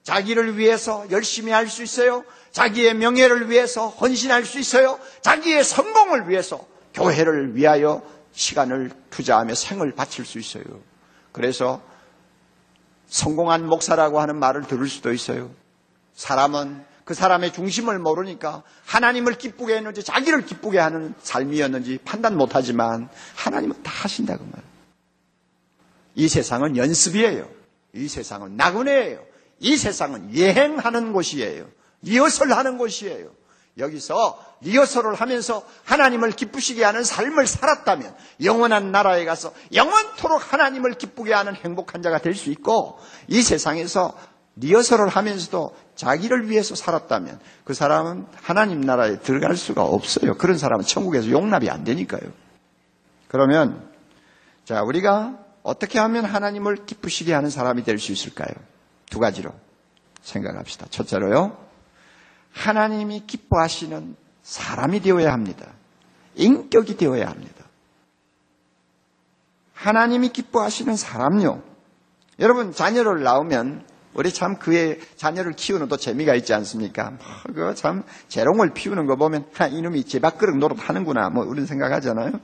자기를 0.02 0.58
위해서 0.58 1.06
열심히 1.12 1.52
할 1.52 1.70
수 1.70 1.84
있어요. 1.84 2.24
자기의 2.52 2.96
명예를 2.96 3.52
위해서 3.52 3.90
헌신할 3.90 4.44
수 4.44 4.58
있어요. 4.58 5.00
자기의 5.22 5.64
성공을 5.64 6.28
위해서 6.30 6.66
교회를 6.96 7.56
위하여 7.56 8.02
시간을 8.32 8.90
투자하며 9.12 9.54
생을 9.54 9.92
바칠 9.92 10.26
수 10.26 10.40
있어요. 10.40 10.64
그래서 11.32 11.80
성공한 13.08 13.68
목사라고 13.68 14.20
하는 14.20 14.38
말을 14.38 14.64
들을 14.64 14.88
수도 14.88 15.14
있어요. 15.14 15.52
사람은 16.16 16.93
그 17.04 17.14
사람의 17.14 17.54
중심을 17.54 18.00
모르니까 18.00 18.64
하나님을 18.86 19.38
기쁘게 19.38 19.76
했는지 19.76 20.04
자기를 20.04 20.46
기쁘게 20.46 20.80
하는 20.80 21.14
삶이었는지 21.22 22.00
판단 22.06 22.38
못하지만 22.38 23.10
하나님은 23.36 23.84
다 23.84 23.92
하신다 23.94 24.38
그 24.38 24.44
말. 24.44 24.64
이 26.16 26.28
세상은 26.28 26.78
연습이에요. 26.78 27.50
이 27.94 28.08
세상은 28.08 28.56
나그네예요. 28.56 29.20
이 29.60 29.78
세상은 29.78 30.38
여행하는 30.38 31.14
곳이에요. 31.14 31.68
리허설 32.02 32.52
하는 32.52 32.78
곳이에요. 32.78 33.32
여기서 33.78 34.40
리허설을 34.62 35.16
하면서 35.16 35.66
하나님을 35.84 36.32
기쁘시게 36.32 36.84
하는 36.84 37.04
삶을 37.04 37.48
살았다면 37.48 38.16
영원한 38.44 38.92
나라에 38.92 39.26
가서 39.26 39.52
영원토록 39.74 40.54
하나님을 40.54 40.94
기쁘게 40.94 41.34
하는 41.34 41.56
행복한 41.56 42.04
자가 42.04 42.20
될 42.20 42.36
수 42.36 42.52
있고 42.52 43.00
이 43.28 43.42
세상에서 43.42 44.16
리허설을 44.56 45.08
하면서도 45.08 45.76
자기를 45.96 46.50
위해서 46.50 46.76
살았다면 46.76 47.40
그 47.64 47.74
사람은 47.74 48.28
하나님 48.36 48.82
나라에 48.82 49.20
들어갈 49.20 49.56
수가 49.56 49.84
없어요. 49.84 50.36
그런 50.38 50.58
사람은 50.58 50.86
천국에서 50.86 51.30
용납이 51.30 51.70
안 51.70 51.84
되니까요. 51.84 52.22
그러면 53.28 53.90
자 54.66 54.84
우리가 54.84 55.40
어떻게 55.64 55.98
하면 56.00 56.26
하나님을 56.26 56.86
기쁘시게 56.86 57.34
하는 57.34 57.50
사람이 57.50 57.84
될 57.84 57.98
수 57.98 58.12
있을까요? 58.12 58.50
두 59.10 59.20
가지로 59.20 59.52
생각합시다. 60.22 60.88
첫째로요. 60.90 61.58
하나님이 62.52 63.24
기뻐하시는 63.26 64.16
사람이 64.44 65.00
되어야 65.02 65.32
합니다. 65.34 65.68
인격이 66.36 66.98
되어야 66.98 67.28
합니다. 67.28 67.64
하나님이 69.74 70.30
기뻐하시는 70.30 70.96
사람요. 70.96 71.62
여러분 72.40 72.72
자녀를 72.72 73.24
낳으면 73.24 73.86
우리 74.14 74.32
참 74.32 74.58
그의 74.58 75.00
자녀를 75.16 75.54
키우는 75.54 75.88
또 75.88 75.98
재미가 75.98 76.36
있지 76.36 76.54
않습니까? 76.54 77.12
뭐, 77.12 77.70
그참 77.70 78.04
재롱을 78.28 78.74
피우는 78.74 79.06
거 79.06 79.16
보면 79.16 79.46
하, 79.54 79.68
이놈이 79.68 80.04
제 80.06 80.20
밥그릇 80.20 80.56
노릇 80.58 80.78
하는구나 80.88 81.30
뭐 81.30 81.46
이런 81.46 81.66
생각하잖아요. 81.66 82.40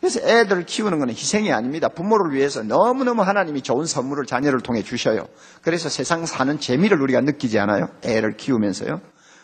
그래서 0.00 0.20
애들을 0.20 0.66
키우는 0.66 0.98
것은 0.98 1.10
희생이 1.10 1.52
아닙니다. 1.52 1.88
부모를 1.88 2.34
위해서 2.34 2.62
너무너무 2.62 3.22
하나님이 3.22 3.62
좋은 3.62 3.86
선물을 3.86 4.26
자녀를 4.26 4.60
통해 4.60 4.82
주셔요. 4.82 5.26
그래서 5.62 5.88
세상 5.88 6.26
사는 6.26 6.60
재미를 6.60 7.00
우리가 7.00 7.22
느끼지 7.22 7.58
않아요? 7.60 7.88
애를 8.02 8.36
키우면서요. 8.36 9.00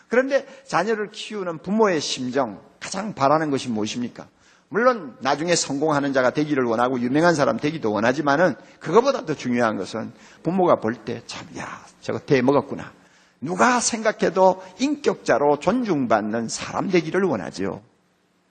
그런데 0.09 0.45
자녀를 0.67 1.09
키우는 1.11 1.59
부모의 1.59 1.99
심정, 2.01 2.61
가장 2.79 3.13
바라는 3.13 3.49
것이 3.49 3.69
무엇입니까? 3.69 4.27
물론 4.69 5.15
나중에 5.19 5.55
성공하는 5.55 6.13
자가 6.13 6.31
되기를 6.31 6.63
원하고 6.63 6.99
유명한 6.99 7.35
사람 7.35 7.57
되기도 7.57 7.91
원하지만은 7.91 8.55
그것보다 8.79 9.25
더 9.25 9.35
중요한 9.35 9.77
것은 9.77 10.11
부모가 10.41 10.77
볼 10.77 10.95
때 11.05 11.21
참, 11.27 11.47
야, 11.57 11.85
저거 12.01 12.19
대 12.19 12.41
먹었구나. 12.41 12.91
누가 13.39 13.79
생각해도 13.79 14.63
인격자로 14.79 15.59
존중받는 15.59 16.47
사람 16.47 16.89
되기를 16.89 17.23
원하죠. 17.23 17.81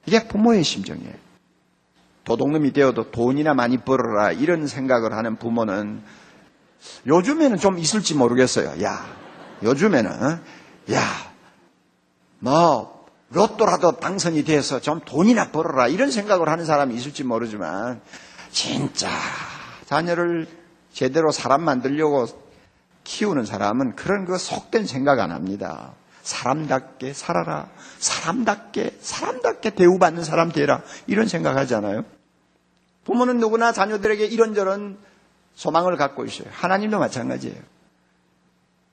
이게 0.07 0.29
부모의 0.29 0.63
심정이에요. 0.65 1.15
도둑놈이 2.25 2.73
되어도 2.73 3.11
돈이나 3.11 3.55
많이 3.55 3.79
벌어라 3.79 4.33
이런 4.33 4.67
생각을 4.67 5.13
하는 5.13 5.37
부모는 5.37 6.03
요즘에는 7.07 7.59
좀 7.59 7.79
있을지 7.79 8.15
모르겠어요. 8.15 8.83
야, 8.83 9.05
요즘에는 9.63 10.11
야, 10.93 11.01
뭐 12.39 12.92
로또라도 13.33 13.93
당선이 13.93 14.45
돼서 14.45 14.81
좀 14.81 15.01
돈이나 15.05 15.51
벌어라 15.51 15.89
이런 15.89 16.11
생각을 16.11 16.49
하는 16.49 16.65
사람이 16.65 16.95
있을지 16.95 17.25
모르지만 17.25 18.01
진짜 18.51 19.09
자녀를 19.87 20.47
제대로 20.93 21.33
사람 21.33 21.63
만들려고 21.63 22.27
키우는 23.05 23.45
사람은 23.47 23.97
그런 23.97 24.25
그 24.25 24.39
속된 24.39 24.87
생각 24.87 25.19
안 25.21 25.33
합니다. 25.33 25.93
사람답게 26.23 27.13
살아라. 27.15 27.69
사람답게, 27.99 28.99
사람답게 29.01 29.71
대우받는 29.71 30.23
사람 30.23 30.53
되라. 30.53 30.83
이런 31.07 31.27
생각하잖아요. 31.27 32.05
부모는 33.05 33.39
누구나 33.39 33.73
자녀들에게 33.73 34.25
이런저런 34.27 34.99
소망을 35.55 35.97
갖고 35.97 36.25
있어요. 36.25 36.49
하나님도 36.53 36.99
마찬가지예요. 36.99 37.61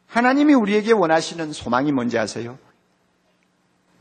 하나님이 0.08 0.56
우리에게 0.56 0.91
원하시는 0.91 1.54
소망이 1.54 1.91
뭔지 1.91 2.17
아세요? 2.17 2.58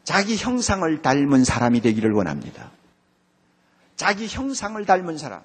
자기 0.09 0.39
형상을 0.39 1.03
닮은 1.03 1.45
사람이 1.45 1.83
되기를 1.83 2.13
원합니다. 2.13 2.71
자기 3.95 4.27
형상을 4.27 4.83
닮은 4.87 5.19
사람. 5.19 5.43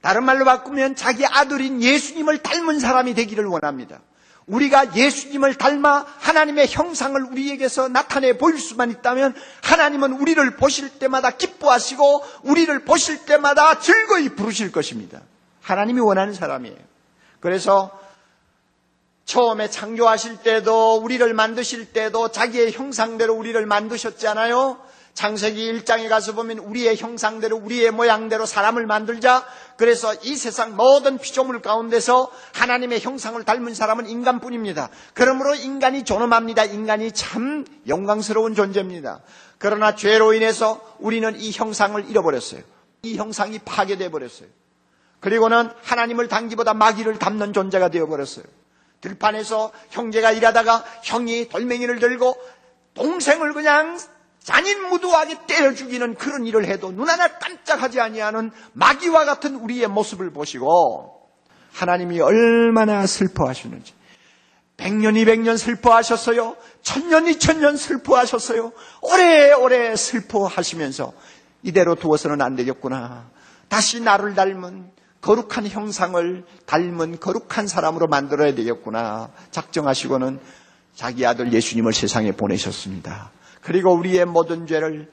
다른 0.00 0.24
말로 0.24 0.44
바꾸면 0.44 0.96
자기 0.96 1.24
아들인 1.24 1.80
예수님을 1.80 2.38
닮은 2.42 2.80
사람이 2.80 3.14
되기를 3.14 3.44
원합니다. 3.44 4.00
우리가 4.46 4.96
예수님을 4.96 5.54
닮아 5.54 6.04
하나님의 6.18 6.66
형상을 6.68 7.22
우리에게서 7.22 7.86
나타내 7.86 8.36
보일 8.36 8.58
수만 8.58 8.90
있다면 8.90 9.36
하나님은 9.62 10.14
우리를 10.14 10.56
보실 10.56 10.98
때마다 10.98 11.30
기뻐하시고 11.30 12.24
우리를 12.42 12.84
보실 12.84 13.26
때마다 13.26 13.78
즐거이 13.78 14.30
부르실 14.30 14.72
것입니다. 14.72 15.20
하나님이 15.62 16.00
원하는 16.00 16.34
사람이에요. 16.34 16.78
그래서 17.38 17.96
처음에 19.24 19.70
창조하실 19.70 20.38
때도 20.38 20.96
우리를 20.96 21.32
만드실 21.32 21.92
때도 21.92 22.30
자기의 22.30 22.72
형상대로 22.72 23.34
우리를 23.34 23.64
만드셨잖아요. 23.64 24.78
창세기 25.14 25.72
1장에 25.72 26.08
가서 26.08 26.34
보면 26.34 26.58
우리의 26.58 26.96
형상대로 26.96 27.56
우리의 27.56 27.92
모양대로 27.92 28.46
사람을 28.46 28.84
만들자. 28.86 29.46
그래서 29.76 30.12
이 30.22 30.34
세상 30.36 30.76
모든 30.76 31.18
피조물 31.18 31.62
가운데서 31.62 32.30
하나님의 32.52 33.00
형상을 33.00 33.42
닮은 33.44 33.74
사람은 33.74 34.08
인간뿐입니다. 34.08 34.90
그러므로 35.14 35.54
인간이 35.54 36.04
존엄합니다. 36.04 36.64
인간이 36.64 37.12
참 37.12 37.64
영광스러운 37.86 38.56
존재입니다. 38.56 39.20
그러나 39.58 39.94
죄로 39.94 40.34
인해서 40.34 40.80
우리는 40.98 41.38
이 41.38 41.52
형상을 41.52 42.10
잃어버렸어요. 42.10 42.62
이 43.02 43.16
형상이 43.16 43.60
파괴되어 43.60 44.10
버렸어요. 44.10 44.48
그리고는 45.20 45.70
하나님을 45.82 46.26
당기보다 46.26 46.74
마귀를 46.74 47.18
닮는 47.20 47.52
존재가 47.52 47.88
되어 47.88 48.06
버렸어요. 48.06 48.44
들판에서 49.04 49.70
형제가 49.90 50.32
일하다가 50.32 50.84
형이 51.02 51.48
돌멩이를 51.50 51.98
들고 51.98 52.36
동생을 52.94 53.52
그냥 53.52 53.98
잔인무도하게 54.42 55.46
때려 55.46 55.74
죽이는 55.74 56.14
그런 56.14 56.46
일을 56.46 56.66
해도 56.66 56.90
눈 56.90 57.08
하나 57.08 57.28
깜짝하지 57.28 58.00
아니하는 58.00 58.50
마귀와 58.72 59.24
같은 59.24 59.56
우리의 59.56 59.88
모습을 59.88 60.32
보시고 60.32 61.28
하나님이 61.72 62.20
얼마나 62.20 63.06
슬퍼하시는지 63.06 63.94
백년 64.76 65.16
이백년 65.16 65.56
슬퍼하셨어요. 65.56 66.56
천년 66.82 67.28
이천년 67.28 67.76
슬퍼하셨어요. 67.76 68.72
오래오래 69.02 69.94
슬퍼하시면서 69.96 71.12
이대로 71.62 71.94
두어서는 71.94 72.42
안 72.42 72.56
되겠구나. 72.56 73.30
다시 73.68 74.00
나를 74.00 74.34
닮은 74.34 74.93
거룩한 75.24 75.66
형상을 75.66 76.44
닮은 76.66 77.18
거룩한 77.18 77.66
사람으로 77.66 78.08
만들어야 78.08 78.54
되겠구나. 78.54 79.30
작정하시고는 79.52 80.38
자기 80.94 81.24
아들 81.24 81.50
예수님을 81.50 81.94
세상에 81.94 82.32
보내셨습니다. 82.32 83.30
그리고 83.62 83.94
우리의 83.94 84.26
모든 84.26 84.66
죄를 84.66 85.10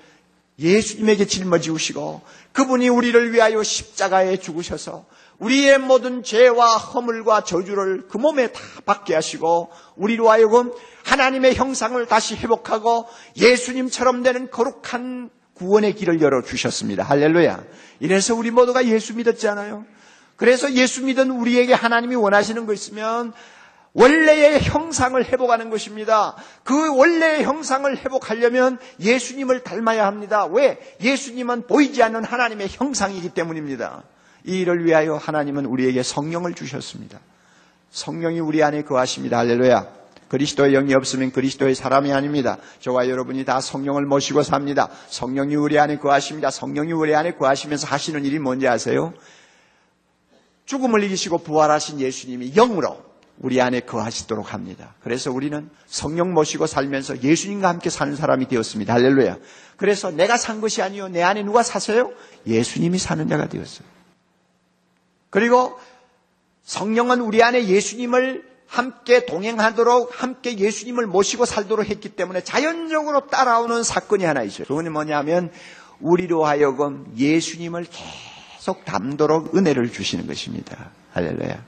예수님에게 0.60 1.26
짊어지우시고 1.28 2.22
그분이 2.52 2.90
우리를 2.90 3.32
위하여 3.32 3.64
십자가에 3.64 4.36
죽으셔서 4.36 5.06
우리의 5.40 5.80
모든 5.80 6.24
죄와 6.24 6.76
허물과 6.76 7.46
저주를 7.46 8.08
그 8.10 8.18
몸에 8.18 8.52
다 8.52 8.60
받게 8.86 9.16
하시고 9.16 9.72
우리로 9.96 10.30
하여금 10.30 10.74
하나님의 11.06 11.56
형상을 11.56 12.06
다시 12.08 12.36
회복하고 12.36 13.08
예수님처럼 13.38 14.24
되는 14.24 14.52
거룩한 14.52 15.30
구원의 15.54 15.96
길을 15.96 16.22
열어 16.22 16.42
주셨습니다. 16.42 17.04
할렐루야. 17.04 17.64
이래서 18.02 18.36
우리 18.36 18.52
모두가 18.52 18.86
예수 18.88 19.16
믿었잖아요. 19.16 19.86
그래서 20.42 20.74
예수 20.74 21.06
믿은 21.06 21.30
우리에게 21.30 21.76
하나님이 21.76 22.16
원하시는 22.16 22.66
거 22.66 22.74
있으면 22.74 23.32
원래의 23.94 24.60
형상을 24.64 25.24
회복하는 25.24 25.70
것입니다. 25.70 26.36
그 26.64 26.98
원래의 26.98 27.44
형상을 27.44 27.96
회복하려면 27.96 28.80
예수님을 29.00 29.64
닮아야 29.64 30.08
합니다. 30.08 30.48
왜? 30.48 30.80
예수님은 31.00 31.68
보이지 31.68 32.02
않는 32.02 32.24
하나님의 32.24 32.70
형상이기 32.72 33.30
때문입니다. 33.36 34.02
이 34.44 34.62
일을 34.62 34.84
위하여 34.84 35.16
하나님은 35.16 35.68
우리에게 35.68 36.02
성령을 36.02 36.56
주셨습니다. 36.56 37.20
성령이 37.92 38.40
우리 38.40 38.64
안에 38.64 38.82
거하십니다. 38.82 39.38
할렐루야. 39.38 39.90
그리스도의 40.28 40.72
영이 40.72 40.96
없으면 40.96 41.34
그리스도의 41.34 41.76
사람이 41.76 42.12
아닙니다. 42.14 42.58
저와 42.80 43.10
여러분이 43.10 43.46
다 43.46 43.62
성령을 43.62 44.08
모시고 44.08 44.42
삽니다. 44.42 44.90
성령이 45.08 45.56
우리 45.56 45.78
안에 45.78 46.00
거하십니다. 46.00 46.50
성령이 46.50 46.94
우리 46.94 47.14
안에 47.14 47.34
거하시면서 47.34 47.86
하시는 47.86 48.26
일이 48.26 48.40
뭔지 48.40 48.68
아세요? 48.68 49.14
죽음을 50.72 51.04
이기시고 51.04 51.40
부활하신 51.40 52.00
예수님이 52.00 52.54
영으로 52.54 52.98
우리 53.40 53.60
안에 53.60 53.82
거하시도록 53.82 54.54
합니다. 54.54 54.96
그래서 55.04 55.30
우리는 55.30 55.70
성령 55.86 56.34
모시고 56.34 56.66
살면서 56.66 57.24
예수님과 57.24 57.68
함께 57.68 57.90
사는 57.90 58.16
사람이 58.16 58.48
되었습니다. 58.48 58.94
할렐루야. 58.94 59.38
그래서 59.76 60.12
내가 60.12 60.38
산 60.38 60.62
것이 60.62 60.82
아니요. 60.82 61.10
내 61.10 61.24
안에 61.24 61.44
누가 61.44 61.62
사세요? 61.62 62.14
예수님이 62.48 63.00
사는 63.00 63.28
자가 63.28 63.50
되었어요. 63.50 63.86
그리고 65.30 65.78
성령은 66.64 67.20
우리 67.20 67.44
안에 67.44 67.68
예수님을 67.68 68.50
함께 68.66 69.26
동행하도록 69.26 70.24
함께 70.24 70.58
예수님을 70.58 71.06
모시고 71.06 71.44
살도록 71.44 71.90
했기 71.90 72.08
때문에 72.08 72.46
자연적으로 72.46 73.28
따라오는 73.28 73.84
사건이 73.84 74.24
하나 74.24 74.44
있어요. 74.44 74.68
그건 74.68 74.90
뭐냐면 74.94 75.52
우리로 76.00 76.46
하여금 76.46 77.12
예수님을 77.18 77.84
계속 77.84 78.31
담도록 78.86 79.56
은혜를 79.56 79.92
주시는 79.92 80.28
것입니다. 80.28 80.92
할렐루야. 81.14 81.66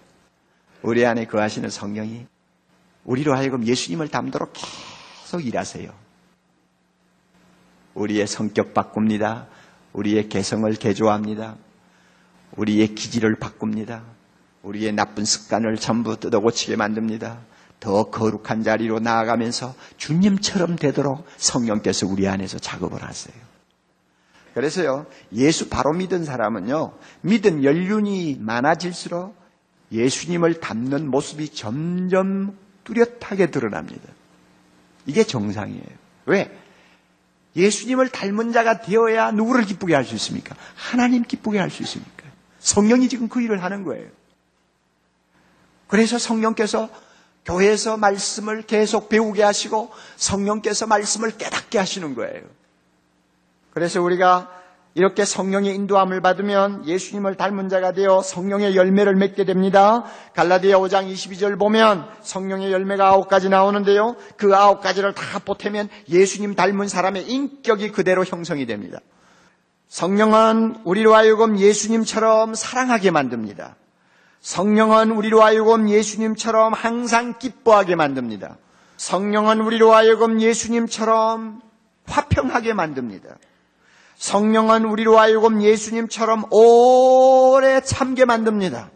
우리 0.84 1.06
안에 1.06 1.26
거하시는 1.26 1.70
성령이 1.70 2.28
우리로 3.04 3.36
하여금 3.36 3.66
예수님을 3.66 4.10
담도록 4.10 4.54
계속 4.54 5.46
일하세요. 5.46 5.92
우리의 7.96 8.28
성격 8.28 8.74
바꿉니다. 8.74 9.48
우리의 9.94 10.30
개성을 10.30 10.72
개조합니다. 10.76 11.56
우리의 12.58 12.94
기질을 12.94 13.38
바꿉니다. 13.40 14.04
우리의 14.62 14.94
나쁜 14.94 15.26
습관을 15.26 15.78
전부 15.78 16.20
뜯어고치게 16.20 16.76
만듭니다. 16.76 17.40
더 17.80 18.10
거룩한 18.10 18.64
자리로 18.64 19.00
나아가면서 19.00 19.74
주님처럼 19.98 20.76
되도록 20.76 21.26
성령께서 21.38 22.08
우리 22.08 22.28
안에서 22.28 22.60
작업을 22.60 23.04
하세요. 23.04 23.53
그래서요, 24.54 25.08
예수 25.34 25.70
바로 25.70 25.94
믿은 25.94 26.26
사람은요, 26.26 26.94
믿음 27.22 27.64
연륜이 27.64 28.38
많아질수록 28.40 29.36
예수님을 29.92 30.60
닮는 30.60 31.10
모습이 31.10 31.50
점점 31.50 32.58
뚜렷하게 32.84 33.52
드러납니다. 33.52 34.04
이게 35.06 35.24
정상이에요. 35.24 35.84
왜? 36.26 36.56
예수님을 37.56 38.10
닮은 38.10 38.52
자가 38.52 38.82
되어야 38.82 39.32
누구를 39.32 39.66
기쁘게 39.66 39.94
할 39.94 40.06
수 40.06 40.16
있습니까? 40.16 40.56
하나님 40.76 41.24
기쁘게 41.24 41.60
할 41.60 41.70
수 41.70 41.84
있습니까? 41.84 42.24
성령이 42.60 43.10
지금 43.10 43.28
그 43.30 43.42
일을 43.42 43.64
하는 43.64 43.84
거예요. 43.84 44.08
그래서 45.88 46.18
성령께서 46.18 46.90
교회에서 47.46 47.98
말씀을 47.98 48.64
계속 48.64 49.10
배우게 49.10 49.44
하시고 49.44 49.92
성령께서 50.16 50.88
말씀을 50.88 51.38
깨닫게 51.38 51.78
하시는 51.78 52.16
거예요. 52.16 52.42
그래서 53.74 54.02
우리가 54.02 54.50
이렇게 54.96 55.26
성령의 55.26 55.74
인도함을 55.74 56.22
받으면 56.22 56.86
예수님을 56.86 57.36
닮은 57.36 57.68
자가 57.68 57.94
되어 57.94 58.22
성령의 58.22 58.76
열매를 58.76 59.16
맺게 59.16 59.44
됩니다. 59.44 60.04
갈라디아 60.36 60.78
5장 60.78 61.12
22절 61.12 61.58
보면 61.58 62.08
성령의 62.22 62.72
열매가 62.72 63.08
아홉 63.08 63.28
가지 63.28 63.50
나오는데요. 63.50 64.16
그 64.38 64.56
아홉 64.56 64.82
가지를 64.82 65.16
다 65.16 65.40
보태면 65.40 65.90
예수님 66.10 66.54
닮은 66.54 66.88
사람의 66.88 67.28
인격이 67.28 67.92
그대로 67.92 68.24
형성이 68.24 68.68
됩니다. 68.68 69.00
성령은 69.88 70.82
우리로 70.84 71.16
하여금 71.16 71.58
예수님처럼 71.58 72.54
사랑하게 72.54 73.10
만듭니다. 73.10 73.76
성령은 74.42 75.10
우리로 75.10 75.42
하여금 75.42 75.90
예수님처럼 75.90 76.74
항상 76.74 77.40
기뻐하게 77.40 77.96
만듭니다. 77.96 78.58
성령은 78.98 79.62
우리로 79.62 79.94
하여금 79.94 80.40
예수님처럼 80.40 81.62
화평하게 82.06 82.74
만듭니다. 82.74 83.38
성령은 84.24 84.86
우리로 84.86 85.20
하여금 85.20 85.62
예수님처럼 85.62 86.46
오래 86.50 87.82
참게 87.82 88.24
만듭니다. 88.24 88.90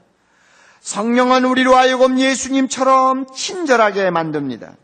성령은 0.80 1.44
우리로 1.44 1.76
하여금 1.76 2.18
예수님처럼 2.18 3.28
친절하게 3.36 4.10
만듭니다. 4.10 4.78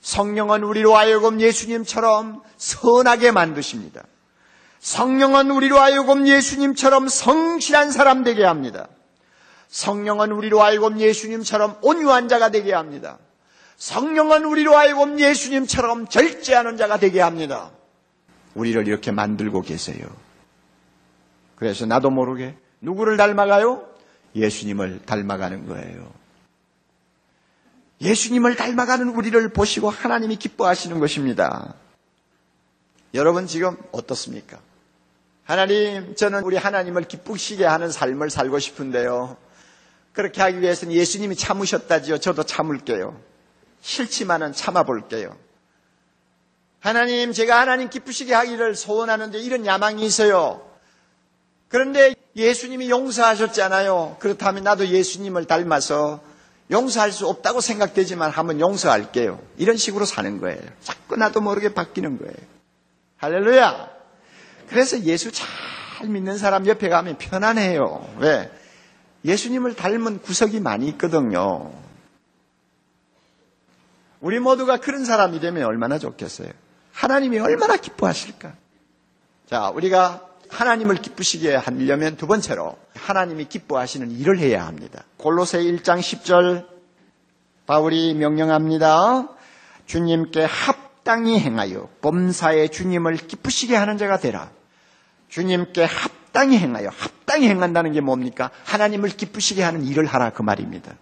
성령은 0.00 0.62
우리로 0.62 0.96
하여금 0.96 1.38
예수님처럼 1.38 2.40
선하게 2.56 3.32
만드십니다. 3.32 4.04
성령은 4.80 5.50
우리로 5.50 5.78
하여금 5.78 6.26
예수님처럼 6.28 7.08
성실한 7.08 7.92
사람 7.92 8.24
되게 8.24 8.42
합니다. 8.42 8.88
성령은 9.68 10.32
우리로 10.32 10.62
하여금 10.62 10.98
예수님처럼 10.98 11.76
온유한 11.82 12.28
자가 12.28 12.48
되게 12.48 12.72
합니다. 12.72 13.18
성령은 13.76 14.46
우리로 14.46 14.74
하여금 14.74 15.20
예수님처럼 15.20 16.08
절제하는 16.08 16.78
자가 16.78 16.96
되게 16.96 17.20
합니다. 17.20 17.70
우리를 18.54 18.86
이렇게 18.86 19.10
만들고 19.10 19.62
계세요. 19.62 20.06
그래서 21.56 21.86
나도 21.86 22.10
모르게 22.10 22.56
누구를 22.80 23.16
닮아가요? 23.16 23.86
예수님을 24.34 25.02
닮아가는 25.06 25.66
거예요. 25.66 26.12
예수님을 28.00 28.56
닮아가는 28.56 29.08
우리를 29.08 29.48
보시고 29.50 29.88
하나님이 29.88 30.36
기뻐하시는 30.36 30.98
것입니다. 30.98 31.74
여러분 33.14 33.46
지금 33.46 33.76
어떻습니까? 33.92 34.58
하나님, 35.44 36.14
저는 36.16 36.42
우리 36.42 36.56
하나님을 36.56 37.04
기쁘시게 37.04 37.64
하는 37.64 37.90
삶을 37.90 38.30
살고 38.30 38.58
싶은데요. 38.58 39.36
그렇게 40.12 40.40
하기 40.40 40.60
위해서는 40.60 40.94
예수님이 40.94 41.36
참으셨다지요. 41.36 42.18
저도 42.18 42.44
참을게요. 42.44 43.20
싫지만은 43.80 44.52
참아볼게요. 44.52 45.36
하나님, 46.84 47.32
제가 47.32 47.58
하나님 47.58 47.88
기쁘시게 47.88 48.34
하기를 48.34 48.76
소원하는데 48.76 49.38
이런 49.38 49.64
야망이 49.64 50.04
있어요. 50.04 50.60
그런데 51.68 52.14
예수님이 52.36 52.90
용서하셨잖아요. 52.90 54.18
그렇다면 54.18 54.64
나도 54.64 54.88
예수님을 54.88 55.46
닮아서 55.46 56.20
용서할 56.70 57.10
수 57.10 57.26
없다고 57.26 57.62
생각되지만 57.62 58.30
한번 58.30 58.60
용서할게요. 58.60 59.40
이런 59.56 59.78
식으로 59.78 60.04
사는 60.04 60.38
거예요. 60.42 60.60
자꾸 60.82 61.16
나도 61.16 61.40
모르게 61.40 61.72
바뀌는 61.72 62.18
거예요. 62.18 62.34
할렐루야! 63.16 63.88
그래서 64.68 65.00
예수 65.04 65.32
잘 65.32 66.06
믿는 66.06 66.36
사람 66.36 66.66
옆에 66.66 66.90
가면 66.90 67.16
편안해요. 67.16 68.14
왜? 68.18 68.50
예수님을 69.24 69.74
닮은 69.74 70.20
구석이 70.20 70.60
많이 70.60 70.86
있거든요. 70.88 71.72
우리 74.20 74.38
모두가 74.38 74.76
그런 74.80 75.06
사람이 75.06 75.40
되면 75.40 75.64
얼마나 75.64 75.98
좋겠어요. 75.98 76.50
하나님이 76.94 77.38
얼마나 77.40 77.76
기뻐하실까. 77.76 78.54
자, 79.50 79.68
우리가 79.70 80.26
하나님을 80.48 80.96
기쁘시게 80.96 81.56
하려면 81.56 82.16
두 82.16 82.26
번째로 82.26 82.78
하나님이 82.94 83.46
기뻐하시는 83.46 84.10
일을 84.12 84.38
해야 84.38 84.66
합니다. 84.66 85.04
골로새 85.16 85.58
1장 85.58 85.98
10절 85.98 86.66
바울이 87.66 88.14
명령합니다. 88.14 89.28
주님께 89.86 90.44
합당히 90.44 91.38
행하여 91.38 91.88
범사에 92.00 92.68
주님을 92.68 93.16
기쁘시게 93.16 93.74
하는 93.74 93.98
자가 93.98 94.18
되라. 94.18 94.50
주님께 95.28 95.84
합당히 95.84 96.58
행하여 96.58 96.90
합당히 96.96 97.48
행한다는 97.48 97.92
게 97.92 98.00
뭡니까? 98.00 98.50
하나님을 98.64 99.10
기쁘시게 99.10 99.62
하는 99.62 99.84
일을 99.84 100.06
하라 100.06 100.30
그 100.30 100.42
말입니다. 100.42 100.94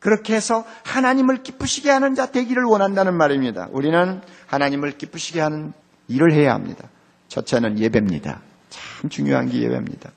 그렇게 0.00 0.34
해서 0.34 0.64
하나님을 0.84 1.42
기쁘시게 1.42 1.90
하는 1.90 2.14
자 2.14 2.26
되기를 2.26 2.64
원한다는 2.64 3.14
말입니다. 3.14 3.68
우리는 3.70 4.20
하나님을 4.46 4.98
기쁘시게 4.98 5.40
하는 5.40 5.72
일을 6.08 6.32
해야 6.32 6.54
합니다. 6.54 6.88
첫째는 7.28 7.78
예배입니다. 7.78 8.40
참 8.70 9.10
중요한 9.10 9.48
게 9.48 9.62
예배입니다. 9.62 10.10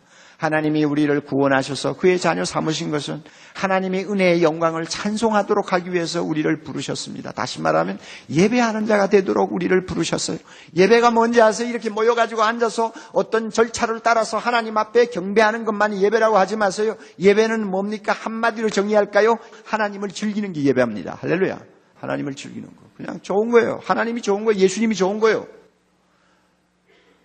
하나님이 0.44 0.84
우리를 0.84 1.22
구원하셔서 1.22 1.96
그의 1.96 2.20
자녀 2.20 2.44
삼으신 2.44 2.92
것은 2.92 3.24
하나님의 3.54 4.12
은혜의 4.12 4.44
영광을 4.44 4.86
찬송하도록 4.86 5.72
하기 5.72 5.94
위해서 5.94 6.22
우리를 6.22 6.64
부르셨습니다. 6.64 7.32
다시 7.32 7.62
말하면 7.62 7.98
예배하는 8.30 8.86
자가 8.86 9.08
되도록 9.08 9.54
우리를 9.54 9.86
부르셨어요. 9.86 10.38
예배가 10.76 11.12
뭔지 11.12 11.42
아세요? 11.42 11.70
이렇게 11.70 11.90
모여가지고 11.90 12.44
앉아서 12.44 12.92
어떤 13.14 13.52
절차를 13.52 14.02
따라서 14.02 14.38
하나님 14.38 14.78
앞에 14.78 15.06
경배하는 15.06 15.64
것만이 15.64 16.04
예배라고 16.04 16.38
하지 16.38 16.58
마세요. 16.58 16.98
예배는 17.20 17.66
뭡니까? 17.66 18.12
한마디로 18.12 18.70
정의할까요? 18.70 19.38
하나님을 19.64 20.10
즐기는 20.10 20.52
게 20.52 20.64
예배합니다. 20.64 21.20
할렐루야. 21.22 21.58
하나님을 21.96 22.36
즐기는 22.36 22.68
거. 22.68 22.84
그냥 22.98 23.22
좋은 23.22 23.50
거예요. 23.50 23.80
하나님이 23.82 24.22
좋은 24.22 24.44
거예요. 24.44 24.60
예수님이 24.60 24.96
좋은 24.96 25.22
거예요. 25.22 25.48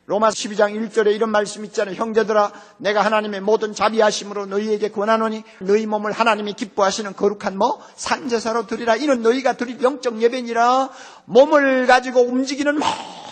로마 0.09 0.31
12장 0.31 0.73
1절에 0.73 1.14
이런 1.14 1.29
말씀 1.29 1.66
있잖아요. 1.66 1.94
형제들아, 1.94 2.51
내가 2.79 3.03
하나님의 3.03 3.42
모든 3.42 3.75
자비하심으로 3.75 4.47
너희에게 4.47 4.90
권하노니 4.90 5.44
너희 5.59 5.85
몸을 5.85 6.12
하나님이 6.12 6.55
기뻐하시는 6.55 7.14
거룩한 7.14 7.59
뭐 7.59 7.79
산제사로 7.94 8.66
드리라. 8.66 8.97
이는 8.97 9.21
너희가 9.21 9.59
드릴 9.59 9.83
영적 9.83 10.23
예배니라. 10.23 10.88
몸을 11.27 11.87
가지고 11.87 12.23
움직이는 12.23 12.81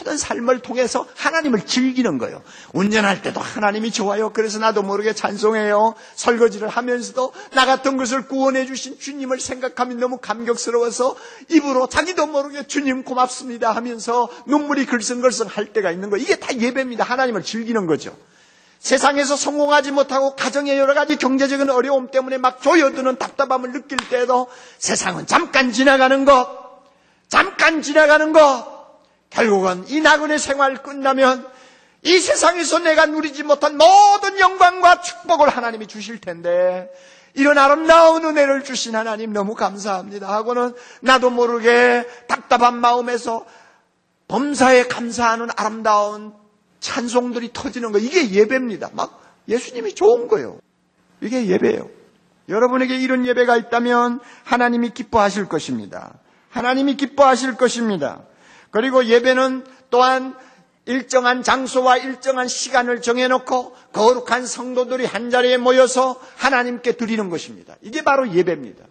모든 0.07 0.17
삶을 0.17 0.61
통해서 0.61 1.05
하나님을 1.17 1.67
즐기는 1.67 2.17
거예요. 2.19 2.41
운전할 2.73 3.23
때도 3.23 3.41
하나님이 3.41 3.91
좋아요. 3.91 4.31
그래서 4.33 4.61
나도 4.61 4.83
모르게 4.83 5.13
찬송해요. 5.13 5.95
설거지를 6.15 6.69
하면서도 6.69 7.33
나 7.55 7.67
같은 7.67 7.97
것을 7.97 8.29
구원해 8.29 8.67
주신 8.67 8.99
주님을 8.99 9.41
생각하면 9.41 9.99
너무 9.99 10.19
감격스러워서 10.19 11.17
입으로 11.51 11.89
자기도 11.89 12.27
모르게 12.27 12.69
주님 12.69 13.03
고맙습니다 13.03 13.73
하면서 13.73 14.29
눈물이 14.47 14.87
글썽글썽 14.87 15.57
할 15.57 15.73
때가 15.73 15.91
있는 15.91 16.09
거예요. 16.09 16.23
이게 16.23 16.37
다 16.37 16.57
예배입니다. 16.57 17.03
하나님을 17.03 17.43
즐기는 17.43 17.87
거죠. 17.87 18.17
세상에서 18.79 19.35
성공하지 19.35 19.91
못하고 19.91 20.37
가정의 20.37 20.79
여러 20.79 20.95
가지 20.95 21.17
경제적인 21.17 21.69
어려움 21.71 22.13
때문에 22.13 22.39
막 22.39 22.63
조여드는 22.63 23.17
답답함을 23.17 23.73
느낄 23.73 23.99
때에도 24.09 24.47
세상은 24.79 25.27
잠깐 25.27 25.73
지나가는 25.73 26.25
것, 26.25 26.47
잠깐 27.29 27.83
지나가는 27.83 28.33
것, 28.33 28.76
결국은 29.31 29.85
이 29.89 30.01
나그네 30.01 30.39
생활 30.39 30.83
끝나면 30.83 31.47
이 32.03 32.19
세상에서 32.19 32.79
내가 32.81 33.07
누리지 33.07 33.43
못한 33.43 33.77
모든 33.77 34.39
영광과 34.39 35.01
축복을 35.01 35.49
하나님이 35.49 35.87
주실 35.87 36.21
텐데 36.21 36.89
이런 37.35 37.59
아름다운 37.59 38.25
은혜를 38.25 38.65
주신 38.65 38.95
하나님 38.95 39.33
너무 39.33 39.55
감사합니다 39.55 40.33
하고는 40.33 40.75
나도 41.03 41.31
모르게 41.31 42.07
답답한 42.29 42.79
마음에서 42.79 43.45
범사에 44.29 44.89
감사하는 44.89 45.49
아름다운 45.57 46.33
찬송들이 46.81 47.51
터지는 47.53 47.93
거 47.93 47.99
이게 47.99 48.31
예배입니다. 48.31 48.91
막 48.93 49.23
예수님이 49.49 49.95
좋은 49.95 50.29
거예요. 50.29 50.59
이게 51.21 51.47
예배예요. 51.47 51.89
여러분에게 52.49 52.97
이런 52.97 53.27
예배가 53.27 53.57
있다면 53.57 54.21
하나님이 54.45 54.91
기뻐하실 54.91 55.49
것입니다. 55.49 56.15
하나님이 56.51 56.97
기뻐하실 56.97 57.57
것입니다. 57.57 58.23
그리고 58.71 59.05
예배는 59.05 59.65
또한 59.91 60.35
일정한 60.87 61.43
장소와 61.43 61.97
일정한 61.99 62.47
시간을 62.49 63.03
정해놓고 63.03 63.77
거룩한 63.93 64.47
성도들이 64.47 65.05
한 65.05 65.31
자리에 65.31 65.57
모여서 65.57 66.21
하나님께 66.37 66.93
드리는 66.93 67.29
것입니다. 67.29 67.75
이게 67.83 68.03
바로 68.03 68.33
예배입니다. 68.33 68.85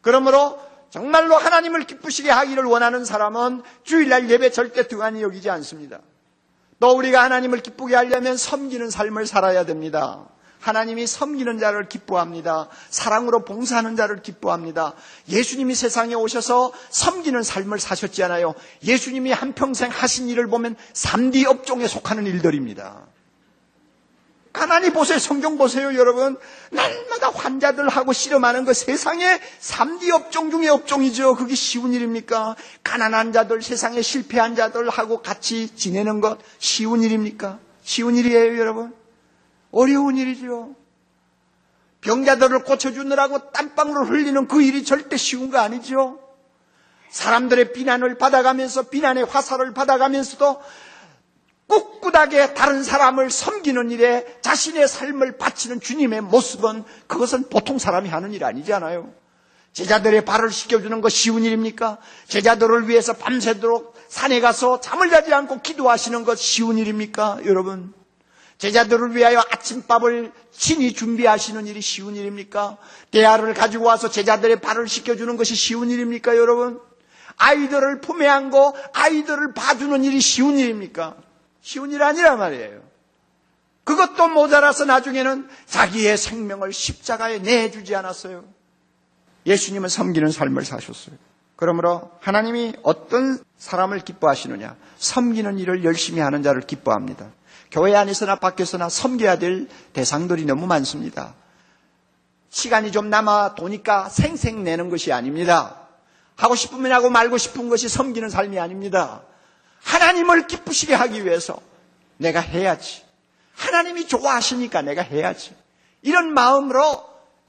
그러므로 0.00 0.58
정말로 0.90 1.36
하나님을 1.36 1.84
기쁘시게 1.84 2.30
하기를 2.30 2.64
원하는 2.64 3.04
사람은 3.04 3.62
주일날 3.84 4.28
예배 4.28 4.50
절대 4.50 4.88
등한히 4.88 5.22
여기지 5.22 5.48
않습니다. 5.50 6.00
또 6.80 6.96
우리가 6.96 7.22
하나님을 7.22 7.60
기쁘게 7.60 7.94
하려면 7.94 8.36
섬기는 8.36 8.90
삶을 8.90 9.26
살아야 9.26 9.64
됩니다. 9.64 10.26
하나님이 10.60 11.06
섬기는 11.06 11.58
자를 11.58 11.88
기뻐합니다. 11.88 12.68
사랑으로 12.90 13.44
봉사하는 13.44 13.96
자를 13.96 14.22
기뻐합니다. 14.22 14.94
예수님이 15.28 15.74
세상에 15.74 16.14
오셔서 16.14 16.72
섬기는 16.90 17.42
삶을 17.42 17.80
사셨잖아요. 17.80 18.54
예수님이 18.84 19.32
한평생 19.32 19.90
하신 19.90 20.28
일을 20.28 20.46
보면 20.48 20.76
3D 20.92 21.46
업종에 21.46 21.86
속하는 21.88 22.26
일들입니다. 22.26 23.06
가만히 24.52 24.90
보세요. 24.90 25.18
성경 25.18 25.56
보세요, 25.58 25.94
여러분. 25.94 26.36
날마다 26.70 27.30
환자들하고 27.30 28.12
씨름하는 28.12 28.64
거 28.64 28.72
세상에 28.72 29.40
3D 29.60 30.10
업종 30.10 30.50
중에 30.50 30.68
업종이죠. 30.68 31.36
그게 31.36 31.54
쉬운 31.54 31.92
일입니까? 31.92 32.56
가난한 32.82 33.32
자들, 33.32 33.62
세상에 33.62 34.02
실패한 34.02 34.56
자들하고 34.56 35.22
같이 35.22 35.74
지내는 35.74 36.20
것 36.20 36.38
쉬운 36.58 37.02
일입니까? 37.02 37.60
쉬운 37.82 38.16
일이에요, 38.16 38.58
여러분. 38.58 38.99
어려운 39.72 40.16
일이죠. 40.16 40.74
병자들을 42.00 42.64
고쳐주느라고 42.64 43.50
땀방울을 43.52 44.10
흘리는 44.10 44.48
그 44.48 44.62
일이 44.62 44.84
절대 44.84 45.16
쉬운 45.16 45.50
거 45.50 45.58
아니죠. 45.58 46.18
사람들의 47.10 47.72
비난을 47.72 48.18
받아가면서 48.18 48.84
비난의 48.84 49.24
화살을 49.24 49.74
받아가면서도 49.74 50.60
꿋꿋하게 51.66 52.54
다른 52.54 52.82
사람을 52.82 53.30
섬기는 53.30 53.90
일에 53.90 54.26
자신의 54.40 54.88
삶을 54.88 55.38
바치는 55.38 55.80
주님의 55.80 56.20
모습은 56.22 56.84
그것은 57.06 57.48
보통 57.48 57.78
사람이 57.78 58.08
하는 58.08 58.32
일 58.32 58.44
아니잖아요. 58.44 59.12
제자들의 59.72 60.24
발을 60.24 60.50
씻겨주는 60.50 61.00
것 61.00 61.10
쉬운 61.10 61.44
일입니까? 61.44 61.98
제자들을 62.26 62.88
위해서 62.88 63.12
밤새도록 63.12 63.94
산에 64.08 64.40
가서 64.40 64.80
잠을 64.80 65.10
자지 65.10 65.32
않고 65.32 65.60
기도하시는 65.60 66.24
것 66.24 66.38
쉬운 66.38 66.76
일입니까? 66.76 67.38
여러분. 67.44 67.94
제자들을 68.60 69.16
위하여 69.16 69.38
아침밥을 69.38 70.32
친히 70.52 70.92
준비하시는 70.92 71.66
일이 71.66 71.80
쉬운 71.80 72.14
일입니까? 72.14 72.76
대야를 73.10 73.54
가지고 73.54 73.86
와서 73.86 74.10
제자들의 74.10 74.60
발을 74.60 74.86
씻겨주는 74.86 75.34
것이 75.38 75.54
쉬운 75.54 75.90
일입니까, 75.90 76.36
여러분? 76.36 76.78
아이들을 77.38 78.02
품에 78.02 78.28
안고 78.28 78.76
아이들을 78.92 79.54
봐주는 79.54 80.04
일이 80.04 80.20
쉬운 80.20 80.58
일입니까? 80.58 81.16
쉬운 81.62 81.90
일 81.90 82.02
아니란 82.02 82.38
말이에요. 82.38 82.82
그것도 83.84 84.28
모자라서 84.28 84.84
나중에는 84.84 85.48
자기의 85.64 86.18
생명을 86.18 86.74
십자가에 86.74 87.38
내주지 87.38 87.96
않았어요. 87.96 88.44
예수님은 89.46 89.88
섬기는 89.88 90.30
삶을 90.30 90.66
사셨어요. 90.66 91.16
그러므로 91.56 92.10
하나님이 92.20 92.74
어떤 92.82 93.42
사람을 93.56 94.00
기뻐하시느냐? 94.00 94.76
섬기는 94.98 95.58
일을 95.58 95.82
열심히 95.82 96.20
하는 96.20 96.42
자를 96.42 96.60
기뻐합니다. 96.60 97.30
교회 97.70 97.94
안에서나 97.94 98.36
밖에서나 98.36 98.88
섬겨야 98.88 99.38
될 99.38 99.68
대상들이 99.92 100.44
너무 100.44 100.66
많습니다. 100.66 101.34
시간이 102.50 102.90
좀 102.90 103.10
남아 103.10 103.54
도니까 103.54 104.08
생생 104.08 104.64
내는 104.64 104.90
것이 104.90 105.12
아닙니다. 105.12 105.76
하고 106.36 106.54
싶으면 106.56 106.90
하고 106.92 107.10
말고 107.10 107.38
싶은 107.38 107.68
것이 107.68 107.88
섬기는 107.88 108.28
삶이 108.28 108.58
아닙니다. 108.58 109.22
하나님을 109.82 110.46
기쁘시게 110.46 110.94
하기 110.94 111.24
위해서 111.24 111.60
내가 112.16 112.40
해야지. 112.40 113.02
하나님이 113.54 114.08
좋아하시니까 114.08 114.82
내가 114.82 115.02
해야지. 115.02 115.54
이런 116.02 116.32
마음으로 116.32 117.04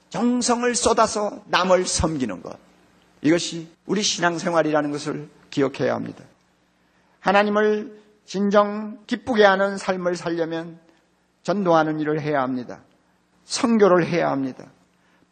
정성을 0.10 0.76
쏟아서 0.76 1.42
남을 1.48 1.86
섬기는 1.88 2.42
것. 2.42 2.58
이것이 3.22 3.70
우리 3.86 4.04
신앙생활이라는 4.04 4.92
것을 4.92 5.30
기억해야 5.50 5.96
합니다. 5.96 6.24
하나님을 7.22 8.01
진정 8.32 8.98
기쁘게 9.08 9.44
하는 9.44 9.78
삶을 9.78 10.16
살려면 10.16 10.80
전도하는 11.44 12.00
일을 12.00 12.22
해야 12.22 12.42
합니다. 12.44 12.80
성교를 13.44 14.08
해야 14.08 14.32
합니다. 14.32 14.72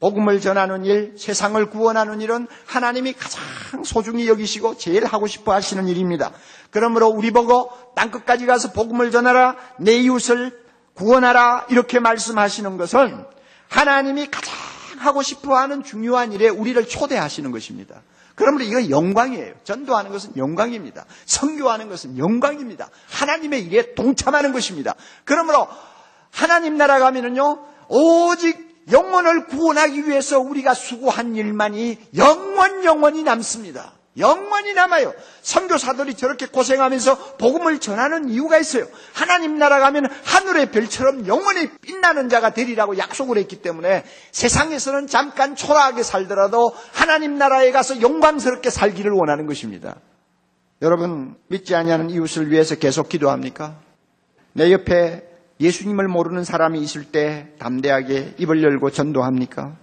복음을 0.01 0.41
전하는 0.41 0.83
일, 0.83 1.15
세상을 1.17 1.65
구원하는 1.69 2.19
일은 2.19 2.45
하나님이 2.65 3.13
가장 3.13 3.85
소중히 3.85 4.27
여기시고 4.27 4.75
제일 4.75 5.05
하고 5.05 5.27
싶어 5.27 5.53
하시는 5.53 5.87
일입니다. 5.87 6.33
그러므로 6.71 7.07
우리 7.07 7.31
보고 7.31 7.71
땅끝까지 7.95 8.45
가서 8.45 8.73
복음을 8.73 9.11
전하라, 9.11 9.55
내 9.77 9.93
이웃을 9.93 10.61
구원하라 10.95 11.67
이렇게 11.69 11.99
말씀하시는 11.99 12.75
것은 12.75 13.25
하나님이 13.69 14.29
가장 14.29 14.53
하고 14.97 15.21
싶어 15.21 15.55
하는 15.55 15.83
중요한 15.83 16.33
일에 16.33 16.49
우리를 16.49 16.85
초대하시는 16.85 17.49
것입니다. 17.51 18.01
그러므로 18.39 18.63
이거 18.63 18.89
영광이에요. 18.89 19.55
전도하는 19.65 20.11
것은 20.11 20.37
영광입니다. 20.37 21.03
선교하는 21.25 21.89
것은 21.89 22.17
영광입니다. 22.17 22.89
하나님의 23.09 23.65
일에 23.65 23.93
동참하는 23.95 24.53
것입니다. 24.53 24.95
그러므로 25.25 25.67
하나님 26.31 26.77
나라 26.77 26.99
가면은요, 26.99 27.59
오직 27.89 28.85
영혼을 28.93 29.47
구원하기 29.47 30.07
위해서 30.07 30.39
우리가 30.39 30.73
수고한 30.73 31.35
일만이 31.35 31.97
영원 32.15 32.85
영원히 32.85 33.23
남습니다. 33.23 33.91
영원히 34.17 34.73
남아요. 34.73 35.13
선교사들이 35.41 36.15
저렇게 36.15 36.47
고생하면서 36.47 37.37
복음을 37.37 37.79
전하는 37.79 38.29
이유가 38.29 38.57
있어요. 38.57 38.85
하나님 39.13 39.57
나라 39.57 39.79
가면 39.79 40.07
하늘의 40.25 40.71
별처럼 40.71 41.27
영원히 41.27 41.69
빛나는 41.81 42.29
자가 42.29 42.51
되리라고 42.51 42.97
약속을 42.97 43.37
했기 43.37 43.61
때문에 43.61 44.03
세상에서는 44.31 45.07
잠깐 45.07 45.55
초라하게 45.55 46.03
살더라도 46.03 46.73
하나님 46.91 47.37
나라에 47.37 47.71
가서 47.71 48.01
영광스럽게 48.01 48.69
살기를 48.69 49.11
원하는 49.11 49.45
것입니다. 49.45 49.95
여러분 50.81 51.35
믿지 51.47 51.75
아니하는 51.75 52.09
이웃을 52.09 52.51
위해서 52.51 52.75
계속 52.75 53.09
기도합니까? 53.09 53.79
내 54.53 54.71
옆에 54.71 55.23
예수님을 55.59 56.07
모르는 56.07 56.43
사람이 56.43 56.79
있을 56.79 57.05
때 57.05 57.53
담대하게 57.59 58.35
입을 58.37 58.63
열고 58.63 58.91
전도합니까? 58.91 59.75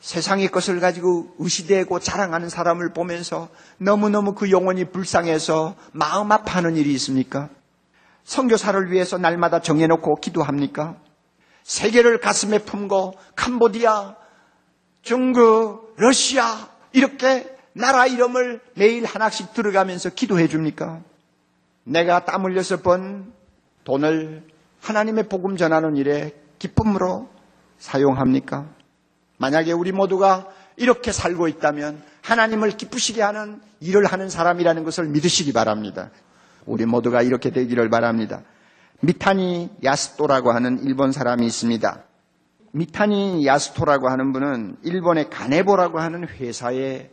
세상의 0.00 0.48
것을 0.48 0.80
가지고 0.80 1.34
의시되고 1.38 2.00
자랑하는 2.00 2.48
사람을 2.48 2.92
보면서 2.92 3.48
너무너무 3.78 4.34
그 4.34 4.50
영혼이 4.50 4.86
불쌍해서 4.86 5.76
마음 5.92 6.32
아파하는 6.32 6.76
일이 6.76 6.92
있습니까? 6.94 7.50
선교사를 8.24 8.90
위해서 8.90 9.18
날마다 9.18 9.60
정해놓고 9.60 10.16
기도합니까? 10.16 10.96
세계를 11.64 12.18
가슴에 12.18 12.58
품고 12.58 13.14
캄보디아, 13.36 14.16
중국, 15.02 15.94
러시아 15.96 16.68
이렇게 16.92 17.54
나라 17.72 18.06
이름을 18.06 18.60
매일 18.74 19.04
하나씩 19.04 19.52
들어가면서 19.52 20.10
기도해 20.10 20.48
줍니까? 20.48 21.02
내가 21.84 22.24
땀 22.24 22.44
흘려서 22.44 22.78
번 22.78 23.32
돈을 23.84 24.44
하나님의 24.80 25.28
복음 25.28 25.56
전하는 25.56 25.96
일에 25.96 26.34
기쁨으로 26.58 27.28
사용합니까? 27.78 28.79
만약에 29.40 29.72
우리 29.72 29.90
모두가 29.90 30.48
이렇게 30.76 31.12
살고 31.12 31.48
있다면 31.48 32.02
하나님을 32.20 32.76
기쁘시게 32.76 33.22
하는 33.22 33.60
일을 33.80 34.04
하는 34.04 34.28
사람이라는 34.28 34.84
것을 34.84 35.06
믿으시기 35.06 35.54
바랍니다. 35.54 36.10
우리 36.66 36.84
모두가 36.84 37.22
이렇게 37.22 37.50
되기를 37.50 37.88
바랍니다. 37.88 38.42
미타니 39.00 39.70
야스토라고 39.82 40.52
하는 40.52 40.84
일본 40.84 41.10
사람이 41.10 41.46
있습니다. 41.46 42.04
미타니 42.72 43.46
야스토라고 43.46 44.10
하는 44.10 44.34
분은 44.34 44.76
일본의 44.82 45.30
가네보라고 45.30 46.00
하는 46.00 46.28
회사의 46.28 47.10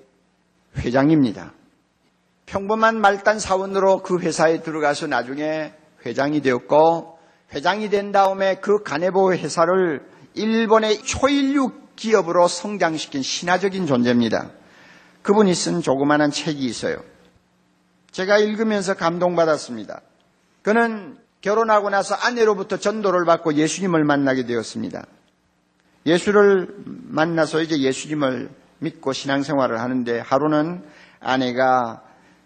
회장입니다. 0.79 1.53
평범한 2.45 2.99
말단 2.99 3.39
사원으로 3.39 4.03
그 4.03 4.19
회사에 4.19 4.61
들어가서 4.61 5.07
나중에 5.07 5.73
회장이 6.05 6.41
되었고 6.41 7.19
회장이 7.53 7.89
된 7.89 8.11
다음에 8.11 8.55
그 8.55 8.83
가네보 8.83 9.33
회사를 9.33 10.05
일본의 10.33 11.03
초인류 11.03 11.86
기업으로 11.97 12.47
성장시킨 12.47 13.21
신화적인 13.21 13.85
존재입니다. 13.85 14.51
그분이 15.23 15.53
쓴 15.53 15.81
조그마한 15.81 16.31
책이 16.31 16.63
있어요. 16.63 16.97
제가 18.11 18.37
읽으면서 18.37 18.93
감동받았습니다. 18.93 20.01
그는 20.61 21.17
결혼하고 21.41 21.89
나서 21.89 22.15
아내로부터 22.15 22.77
전도를 22.77 23.25
받고 23.25 23.55
예수님을 23.55 24.05
만나게 24.05 24.45
되었습니다. 24.45 25.05
예수를 26.05 26.73
만나서 26.85 27.61
이제 27.61 27.79
예수님을 27.79 28.49
믿고 28.79 29.11
신앙생활을 29.11 29.81
하는데 29.81 30.19
하루는 30.19 30.83
아내가 31.19 32.01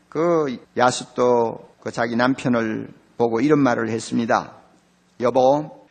그 0.10 0.58
야수또 0.76 1.70
그 1.82 1.92
자기 1.92 2.16
남편을 2.16 2.90
보고 3.18 3.40
이런 3.40 3.60
말을 3.60 3.90
했습니다. 3.90 4.56
여보, 5.20 5.88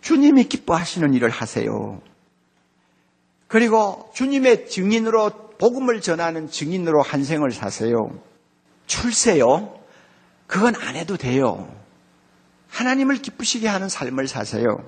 주님이 0.00 0.44
기뻐하시는 0.44 1.12
일을 1.14 1.28
하세요. 1.28 2.00
그리고 3.48 4.10
주님의 4.14 4.68
증인으로 4.68 5.30
복음을 5.58 6.00
전하는 6.00 6.50
증인으로 6.50 7.02
한 7.02 7.24
생을 7.24 7.52
사세요. 7.52 8.18
출세요? 8.86 9.78
그건 10.46 10.74
안 10.76 10.96
해도 10.96 11.16
돼요. 11.16 11.72
하나님을 12.70 13.16
기쁘시게 13.16 13.68
하는 13.68 13.88
삶을 13.88 14.28
사세요. 14.28 14.84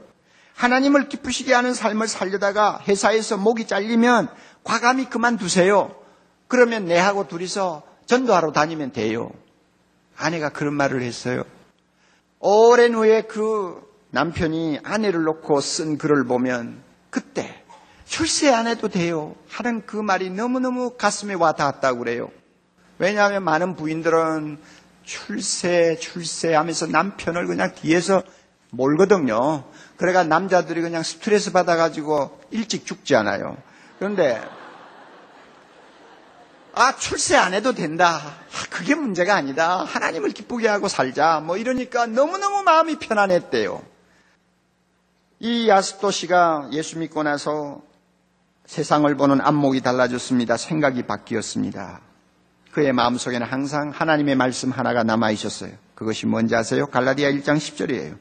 하나님을 0.55 1.09
기쁘시게 1.09 1.55
하는 1.55 1.73
삶을 1.73 2.09
살려다가 2.09 2.83
회사에서 2.87 3.37
목이 3.37 3.67
잘리면 3.67 4.29
과감히 4.65 5.09
그만두세요. 5.09 5.95
그러면 6.49 6.87
내하고 6.87 7.29
둘이서 7.29 7.83
전도하러 8.07 8.53
다니면 8.53 8.93
돼요. 8.93 9.31
아내가 10.17 10.49
그런 10.49 10.75
말을 10.75 11.03
했어요. 11.03 11.45
오랜 12.41 12.95
후에 12.95 13.23
그 13.23 13.81
남편이 14.11 14.81
아내를 14.83 15.23
놓고 15.23 15.61
쓴 15.61 15.99
글을 15.99 16.25
보면 16.25 16.83
그때 17.11 17.65
출세 18.09 18.51
안 18.51 18.67
해도 18.67 18.89
돼요. 18.89 19.37
하는 19.51 19.85
그 19.85 19.97
말이 19.97 20.31
너무너무 20.31 20.97
가슴에 20.97 21.35
와 21.35 21.53
닿았다고 21.53 21.99
그래요. 21.99 22.31
왜냐하면 22.99 23.45
많은 23.45 23.77
부인들은 23.77 24.59
출세, 25.05 25.97
출세 26.01 26.55
하면서 26.55 26.87
남편을 26.87 27.47
그냥 27.47 27.75
뒤에서 27.75 28.23
몰거든요. 28.71 29.65
그래가 29.99 30.25
남자들이 30.25 30.81
그냥 30.81 31.03
스트레스 31.03 31.53
받아가지고 31.53 32.41
일찍 32.51 32.87
죽지 32.87 33.15
않아요. 33.15 33.57
그런데, 33.99 34.43
아, 36.75 36.97
출세 36.97 37.37
안 37.37 37.53
해도 37.53 37.75
된다. 37.75 38.17
아, 38.17 38.67
그게 38.71 38.95
문제가 38.95 39.35
아니다. 39.35 39.85
하나님을 39.85 40.31
기쁘게 40.31 40.67
하고 40.67 40.89
살자. 40.89 41.41
뭐 41.41 41.59
이러니까 41.59 42.07
너무너무 42.07 42.63
마음이 42.63 42.99
편안했대요. 42.99 43.83
이 45.41 45.69
야스토 45.69 46.11
씨가 46.11 46.71
예수 46.73 46.99
믿고 46.99 47.23
나서 47.23 47.87
세상을 48.69 49.13
보는 49.17 49.41
안목이 49.41 49.81
달라졌습니다. 49.81 50.59
생각이 50.59 51.05
바뀌었습니다. 51.05 52.03
그의 52.71 52.93
마음속에는 52.93 53.47
항상 53.47 53.89
하나님의 53.89 54.37
말씀 54.37 54.71
하나가 54.71 55.03
남아 55.03 55.31
있었어요. 55.31 55.73
그것이 55.95 56.27
뭔지 56.27 56.55
아세요? 56.55 56.87
갈라디아 56.87 57.31
1장 57.31 57.57
10절이에요. 57.57 58.19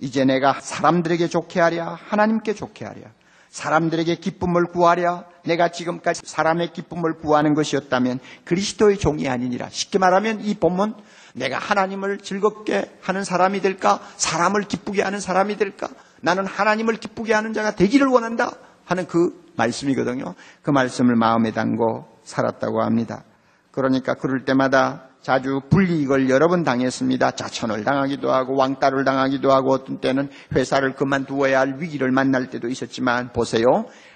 이제 0.00 0.24
내가 0.24 0.58
사람들에게 0.60 1.28
좋게 1.28 1.60
하랴 1.60 1.96
하나님께 2.08 2.54
좋게 2.54 2.86
하랴 2.86 3.02
사람들에게 3.50 4.16
기쁨을 4.16 4.64
구하랴 4.64 5.26
내가 5.44 5.68
지금까지 5.68 6.22
사람의 6.24 6.72
기쁨을 6.72 7.18
구하는 7.18 7.54
것이었다면 7.54 8.18
그리스도의 8.46 8.98
종이 8.98 9.28
아니니라 9.28 9.68
쉽게 9.70 10.00
말하면 10.00 10.40
이 10.40 10.54
본문 10.54 10.94
내가 11.34 11.56
하나님을 11.58 12.18
즐겁게 12.18 12.90
하는 13.00 13.22
사람이 13.22 13.60
될까 13.60 14.00
사람을 14.16 14.62
기쁘게 14.62 15.02
하는 15.02 15.20
사람이 15.20 15.56
될까 15.56 15.88
나는 16.20 16.46
하나님을 16.46 16.96
기쁘게 16.96 17.32
하는 17.32 17.52
자가 17.52 17.76
되기를 17.76 18.08
원한다 18.08 18.50
하는 18.88 19.06
그 19.06 19.30
말씀이거든요 19.56 20.34
그 20.62 20.70
말씀을 20.70 21.14
마음에 21.14 21.52
담고 21.52 22.06
살았다고 22.22 22.82
합니다 22.82 23.24
그러니까 23.70 24.14
그럴 24.14 24.44
때마다 24.44 25.08
자주 25.20 25.60
불이익을 25.68 26.30
여러 26.30 26.48
번 26.48 26.62
당했습니다. 26.62 27.32
자천을 27.32 27.84
당하기도 27.84 28.32
하고 28.32 28.56
왕따를 28.56 29.04
당하기도 29.04 29.52
하고 29.52 29.72
어떤 29.72 30.00
때는 30.00 30.30
회사를 30.54 30.94
그만두어야 30.94 31.60
할 31.60 31.74
위기를 31.78 32.10
만날 32.10 32.48
때도 32.48 32.68
있었지만 32.68 33.32
보세요. 33.32 33.64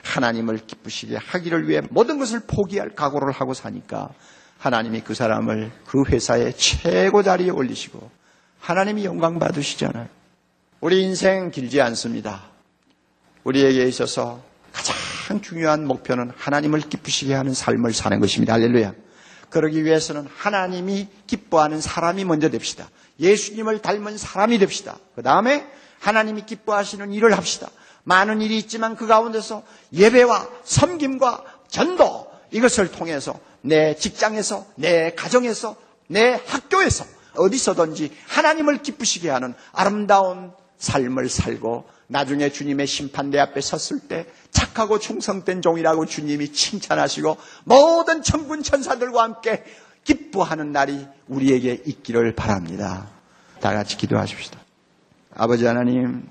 하나님을 0.05 0.59
기쁘시게 0.66 1.16
하기를 1.16 1.68
위해 1.68 1.83
모든 1.91 2.18
것을 2.18 2.41
포기할 2.47 2.95
각오를 2.95 3.33
하고 3.33 3.53
사니까 3.53 4.09
하나님이 4.59 5.03
그 5.03 5.14
사람을 5.14 5.70
그 5.87 6.03
회사의 6.09 6.55
최고 6.57 7.23
자리에 7.23 7.51
올리시고 7.51 8.11
하나님이 8.61 9.05
영광 9.05 9.39
받으시잖아요. 9.39 10.07
우리 10.81 11.03
인생 11.03 11.51
길지 11.51 11.81
않습니다. 11.81 12.45
우리에게 13.45 13.85
있어서 13.85 14.41
가장 14.73 15.41
중요한 15.41 15.87
목표는 15.87 16.33
하나님을 16.37 16.81
기쁘시게 16.81 17.35
하는 17.35 17.55
삶을 17.55 17.93
사는 17.93 18.18
것입니다. 18.20 18.55
할렐루야. 18.55 18.93
그러기 19.51 19.85
위해서는 19.85 20.27
하나님이 20.37 21.09
기뻐하는 21.27 21.81
사람이 21.81 22.25
먼저 22.25 22.49
됩시다. 22.49 22.89
예수님을 23.20 23.83
닮은 23.83 24.16
사람이 24.16 24.59
됩시다. 24.59 24.97
그 25.14 25.23
다음에 25.23 25.66
하나님이 26.01 26.47
기뻐하시는 26.47 27.12
일을 27.12 27.37
합시다. 27.37 27.68
많은 28.05 28.41
일이 28.41 28.59
있지만 28.59 28.97
그 28.97 29.07
가운데서 29.07 29.62
예배와 29.93 30.49
섬김과 30.64 31.45
전도 31.68 32.33
이것을 32.51 32.91
통해서 32.91 33.39
내 33.61 33.95
직장에서 33.95 34.66
내 34.77 35.14
가정에서 35.14 35.77
내 36.09 36.41
학교에서 36.47 37.05
어디서든지 37.37 38.11
하나님을 38.29 38.83
기쁘시게 38.83 39.31
하는 39.31 39.55
아름다운 39.73 40.53
삶을 40.79 41.29
살고 41.29 41.89
나중에 42.13 42.51
주님의 42.51 42.87
심판대 42.87 43.39
앞에 43.39 43.61
섰을 43.61 44.01
때 44.01 44.27
착하고 44.51 44.99
충성된 44.99 45.63
종이라고 45.63 46.07
주님이 46.07 46.53
칭찬하시고 46.53 47.37
모든 47.65 48.23
천군 48.23 48.63
천사들과 48.63 49.23
함께 49.23 49.65
기뻐하는 50.05 50.73
날이 50.73 51.07
우리에게 51.29 51.83
있기를 51.87 52.35
바랍니다. 52.35 53.09
다 53.61 53.73
같이 53.73 53.97
기도하십시다. 53.97 54.59
아버지 55.35 55.65
하나님, 55.65 56.29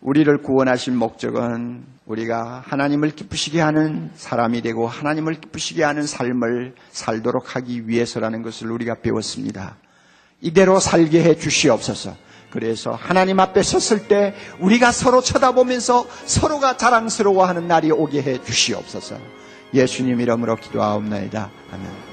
우리를 0.00 0.42
구원하신 0.42 0.96
목적은 0.96 1.84
우리가 2.06 2.62
하나님을 2.66 3.10
기쁘시게 3.10 3.60
하는 3.60 4.10
사람이 4.14 4.62
되고 4.62 4.88
하나님을 4.88 5.40
기쁘시게 5.40 5.84
하는 5.84 6.06
삶을 6.06 6.74
살도록 6.90 7.54
하기 7.56 7.86
위해서라는 7.86 8.42
것을 8.42 8.70
우리가 8.70 8.96
배웠습니다. 9.02 9.76
이대로 10.40 10.80
살게 10.80 11.22
해 11.22 11.36
주시옵소서. 11.36 12.16
그래서 12.52 12.92
하나님 12.92 13.40
앞에 13.40 13.62
섰을 13.62 14.08
때 14.08 14.34
우리가 14.60 14.92
서로 14.92 15.22
쳐다보면서 15.22 16.06
서로가 16.26 16.76
자랑스러워하는 16.76 17.66
날이 17.66 17.90
오게 17.90 18.22
해 18.22 18.42
주시옵소서. 18.44 19.16
예수님 19.72 20.20
이름으로 20.20 20.56
기도하옵나이다. 20.56 21.50
아멘. 21.72 22.11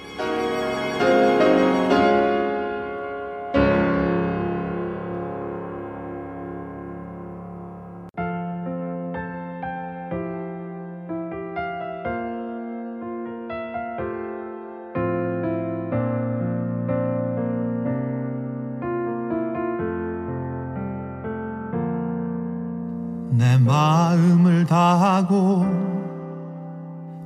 다하고 24.69 25.65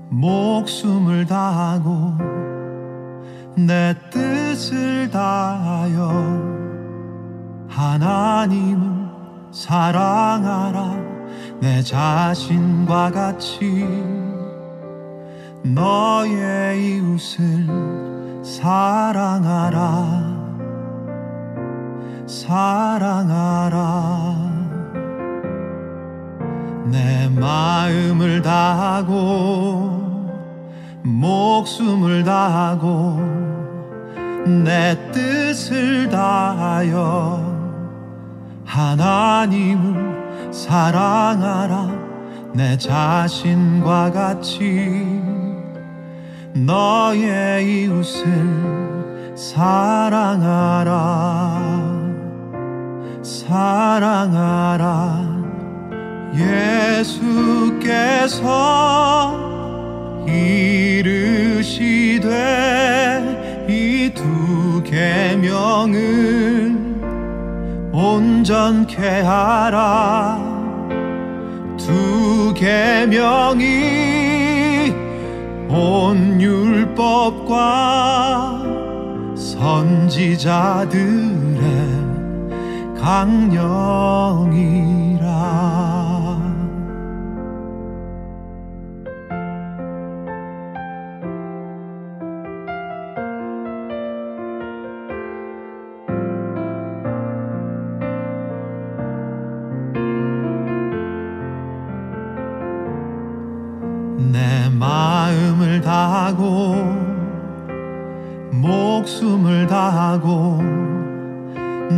목숨을 0.09 1.25
다하고 1.25 2.13
내 3.57 3.93
뜻을 4.09 5.11
다하여 5.11 6.07
하나님을 7.67 9.09
사랑하라. 9.51 10.95
내 11.59 11.81
자신과 11.81 13.11
같이 13.11 13.89
너의 15.65 16.97
이웃을 16.97 17.67
사랑하라. 18.41 20.31
사랑하라 22.25 23.73
내 26.85 27.29
마음을 27.29 28.41
다하고 28.41 30.03
목숨을 31.03 32.23
다하고 32.23 33.19
내 34.63 34.97
뜻을 35.11 36.09
다하여 36.09 37.53
하나님을 38.65 40.51
사랑하라. 40.51 42.03
내 42.53 42.75
자신과 42.77 44.11
같이 44.11 45.21
너의 46.53 47.85
이웃을 47.85 49.33
사랑하라. 49.35 50.93
사랑하라 53.23 55.32
예수께서 57.03 58.43
이르시되 60.27 62.27
이 63.69 64.11
두 64.13 64.81
계명을 64.83 66.75
온전케 67.91 69.21
하라. 69.21 70.39
두 71.77 72.53
계명이 72.53 73.63
온 75.69 76.41
율법과 76.41 77.53
선지자들의 79.35 80.99
강령이라 82.99 83.63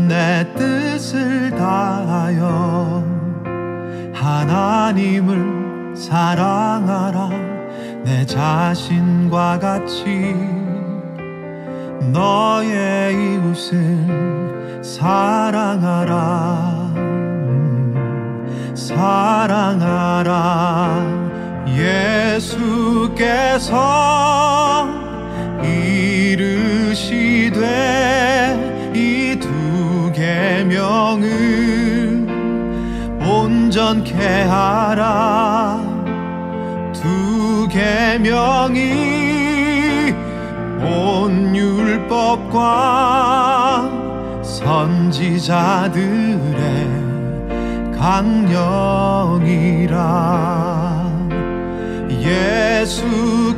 내 0.08 0.46
뜻을 0.56 1.52
다하여 1.52 3.04
하나님을 4.14 5.96
사랑하라. 5.96 7.30
내 8.04 8.26
자신과 8.26 9.60
같이 9.60 10.36
너의 12.12 13.14
이웃을 13.14 14.82
사랑하라. 14.84 16.14
음, 16.98 18.74
사랑하라. 18.76 20.36
예수께서 22.36 23.76
계명을 30.86 32.28
온전케 33.28 34.44
하라. 34.44 35.82
두 36.94 37.68
계명이 37.68 38.84
온 40.84 41.56
율법과 41.56 42.62
선지자들의 44.44 45.96
강령이라. 47.98 49.26
예수께서 52.22 53.56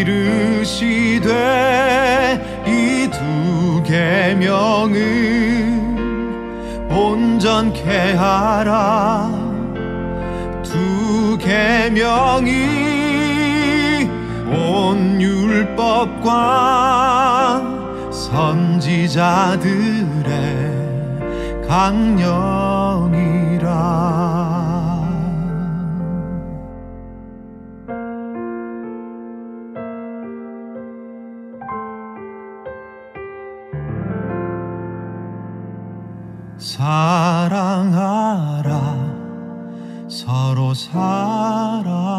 이르시되 0.00 1.28
계명을 4.08 4.96
온전케 6.90 8.14
하라. 8.14 9.30
두 10.62 11.36
계명이 11.36 12.48
온 14.50 15.20
율법과 15.20 16.30
선지자들의 18.10 19.58
강령 21.68 22.67
사랑하라 36.58 37.88
서로 40.08 40.74
사랑하라 40.74 42.18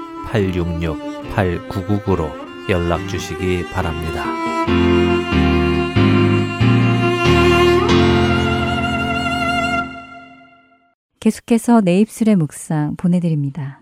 602-866-8999로 0.31 2.69
연락 2.69 3.07
주시기 3.07 3.63
바랍니다. 3.71 4.25
계속해서 11.19 11.81
내 11.81 11.99
입술의 11.99 12.35
묵상 12.35 12.95
보내드립니다. 12.97 13.80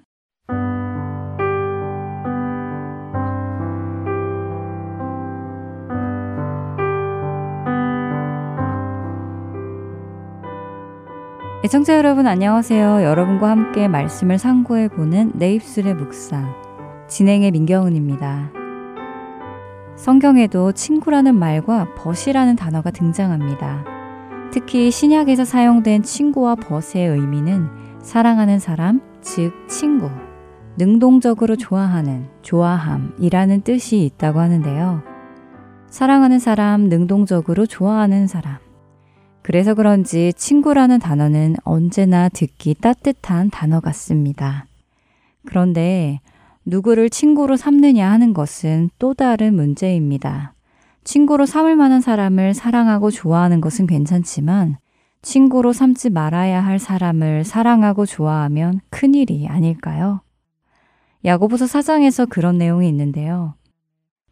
애청자 11.62 11.98
여러분 11.98 12.26
안녕하세요. 12.26 13.04
여러분과 13.04 13.50
함께 13.50 13.90
말씀을 13.90 14.38
상고해 14.38 14.88
보는 14.88 15.34
내 15.36 15.56
입술의 15.56 15.94
묵상 15.94 16.56
진행의 17.10 17.52
민경은입니다. 17.52 18.50
성경에도 19.98 20.72
친구라는 20.72 21.36
말과 21.36 21.94
벗이라는 21.96 22.56
단어가 22.56 22.92
등장합니다. 22.92 23.84
특히 24.54 24.90
신약에서 24.90 25.44
사용된 25.44 26.04
친구와 26.04 26.56
벗의 26.56 27.06
의미는 27.10 27.68
사랑하는 28.02 28.60
사람, 28.60 29.02
즉 29.20 29.52
친구, 29.68 30.10
능동적으로 30.78 31.58
좋아하는, 31.58 32.30
좋아함이라는 32.42 33.64
뜻이 33.64 34.06
있다고 34.06 34.40
하는데요. 34.40 35.04
사랑하는 35.90 36.40
사람, 36.40 36.88
능동적으로 36.88 37.66
좋아하는 37.66 38.28
사람. 38.28 38.69
그래서 39.50 39.74
그런지 39.74 40.32
친구라는 40.34 41.00
단어는 41.00 41.56
언제나 41.64 42.30
듣기 42.30 42.76
따뜻한 42.76 43.50
단어 43.50 43.80
같습니다. 43.80 44.68
그런데 45.44 46.20
누구를 46.66 47.10
친구로 47.10 47.58
삼느냐 47.58 48.12
하는 48.12 48.36
것은 48.36 48.92
또 49.00 49.16
다른 49.16 49.56
문제입니다. 49.56 50.54
친구로 51.04 51.48
삼을 51.48 51.76
만한 51.76 52.00
사람을 52.00 52.54
사랑하고 52.54 53.10
좋아하는 53.10 53.60
것은 53.60 53.88
괜찮지만 53.88 54.78
친구로 55.24 55.74
삼지 55.74 56.12
말아야 56.12 56.64
할 56.64 56.78
사람을 56.78 57.44
사랑하고 57.44 58.06
좋아하면 58.06 58.82
큰일이 58.92 59.48
아닐까요? 59.48 60.22
야고보서 61.26 61.66
사장에서 61.66 62.28
그런 62.28 62.60
내용이 62.60 62.88
있는데요. 62.88 63.56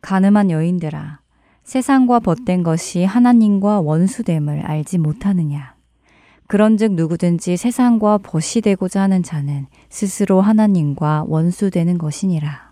가늠한 0.01 0.51
여인들아, 0.51 1.21
세상과 1.67 2.21
벗된 2.21 2.63
것이 2.63 3.03
하나님과 3.03 3.81
원수됨을 3.81 4.61
알지 4.61 4.99
못하느냐. 4.99 5.75
그런즉 6.47 6.93
누구든지 6.93 7.57
세상과 7.57 8.19
벗이 8.19 8.61
되고자 8.63 9.01
하는 9.01 9.21
자는 9.21 9.67
스스로 9.89 10.39
하나님과 10.39 11.25
원수되는 11.27 11.97
것이니라. 11.97 12.71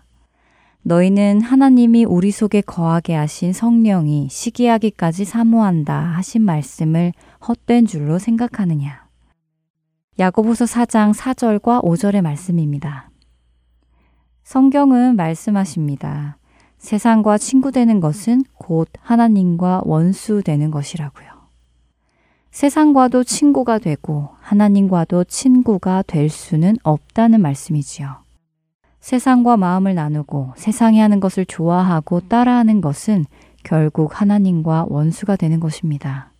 너희는 0.80 1.42
하나님이 1.42 2.06
우리 2.06 2.30
속에 2.30 2.62
거하게 2.62 3.14
하신 3.16 3.52
성령이 3.52 4.28
시기하기까지 4.30 5.26
사모한다 5.26 5.94
하신 5.94 6.40
말씀을 6.40 7.12
헛된 7.46 7.84
줄로 7.84 8.18
생각하느냐. 8.18 9.04
야고보서 10.18 10.64
4장 10.64 11.12
4절과 11.12 11.84
5절의 11.84 12.22
말씀입니다. 12.22 13.10
성경은 14.44 15.16
말씀하십니다. 15.16 16.38
세상과 16.86 17.36
친구 17.38 17.72
되는 17.72 17.98
것은 17.98 18.44
곧 18.54 18.88
하나님과 19.00 19.82
원수 19.86 20.44
되는 20.44 20.70
것이라고요. 20.70 21.26
세상과도 22.52 23.24
친구가 23.24 23.80
되고 23.80 24.28
하나님과도 24.40 25.24
친구가 25.24 26.04
될 26.06 26.28
수는 26.28 26.76
없다는 26.84 27.42
말씀이지요. 27.42 28.18
세상과 29.00 29.56
마음을 29.56 29.96
나누고 29.96 30.52
세상이 30.54 31.00
하는 31.00 31.18
것을 31.18 31.44
좋아하고 31.44 32.20
따라하는 32.20 32.80
것은 32.80 33.24
결국 33.64 34.20
하나님과 34.20 34.86
원수가 34.88 35.34
되는 35.34 35.58
것입니다. 35.58 36.30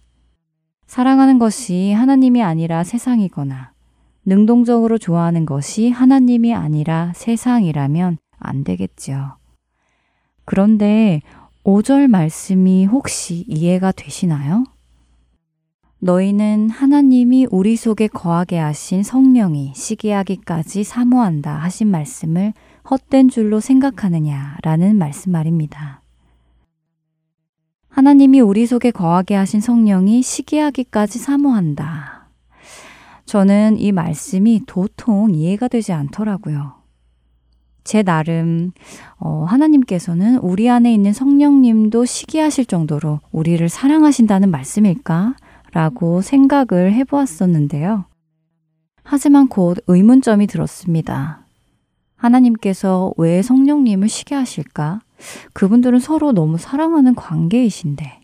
사랑하는 0.86 1.40
것이 1.40 1.90
하나님이 1.90 2.44
아니라 2.44 2.84
세상이거나 2.84 3.72
능동적으로 4.24 4.98
좋아하는 4.98 5.44
것이 5.44 5.90
하나님이 5.90 6.54
아니라 6.54 7.10
세상이라면 7.16 8.18
안 8.38 8.62
되겠지요. 8.62 9.38
그런데 10.46 11.20
5절 11.64 12.06
말씀이 12.06 12.86
혹시 12.86 13.44
이해가 13.48 13.92
되시나요? 13.92 14.64
너희는 15.98 16.70
하나님이 16.70 17.48
우리 17.50 17.76
속에 17.76 18.06
거하게 18.06 18.58
하신 18.58 19.02
성령이 19.02 19.72
시기하기까지 19.74 20.84
사모한다 20.84 21.52
하신 21.56 21.88
말씀을 21.88 22.52
헛된 22.88 23.28
줄로 23.28 23.58
생각하느냐라는 23.58 24.96
말씀 24.96 25.32
말입니다. 25.32 26.00
하나님이 27.88 28.40
우리 28.40 28.66
속에 28.66 28.92
거하게 28.92 29.34
하신 29.34 29.60
성령이 29.60 30.22
시기하기까지 30.22 31.18
사모한다. 31.18 32.28
저는 33.24 33.78
이 33.78 33.90
말씀이 33.90 34.62
도통 34.66 35.34
이해가 35.34 35.66
되지 35.66 35.92
않더라고요. 35.92 36.75
제 37.86 38.02
나름 38.02 38.72
어, 39.18 39.44
하나님께서는 39.44 40.38
우리 40.38 40.68
안에 40.68 40.92
있는 40.92 41.12
성령님도 41.12 42.04
시기하실 42.04 42.66
정도로 42.66 43.20
우리를 43.30 43.66
사랑하신다는 43.68 44.50
말씀일까? 44.50 45.36
라고 45.72 46.20
생각을 46.20 46.92
해보았었는데요. 46.92 48.06
하지만 49.04 49.46
곧 49.46 49.78
의문점이 49.86 50.48
들었습니다. 50.48 51.46
하나님께서 52.16 53.12
왜 53.18 53.40
성령님을 53.42 54.08
시게 54.08 54.34
하실까? 54.34 55.00
그분들은 55.52 56.00
서로 56.00 56.32
너무 56.32 56.58
사랑하는 56.58 57.14
관계이신데, 57.14 58.20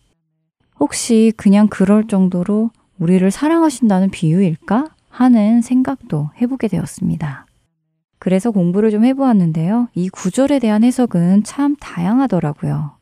혹시 0.80 1.32
그냥 1.36 1.68
그럴 1.68 2.08
정도로 2.08 2.70
우리를 2.98 3.30
사랑하신다는 3.30 4.10
비유일까? 4.10 4.88
하는 5.08 5.60
생각도 5.60 6.30
해보게 6.40 6.68
되었습니다. 6.68 7.46
그래서 8.22 8.52
공부를 8.52 8.92
좀 8.92 9.04
해보았는데요. 9.04 9.88
이 9.96 10.08
구절에 10.08 10.60
대한 10.60 10.84
해석은 10.84 11.42
참 11.42 11.74
다양하더라고요. 11.80 12.92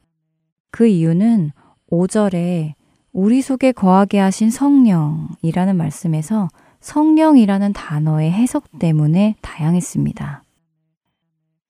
그 0.70 0.86
이유는 0.86 1.50
5절에 1.92 2.72
우리 3.12 3.42
속에 3.42 3.72
거하게 3.72 4.18
하신 4.18 4.48
성령이라는 4.48 5.76
말씀에서 5.76 6.48
성령이라는 6.80 7.74
단어의 7.74 8.32
해석 8.32 8.78
때문에 8.78 9.36
다양했습니다. 9.42 10.42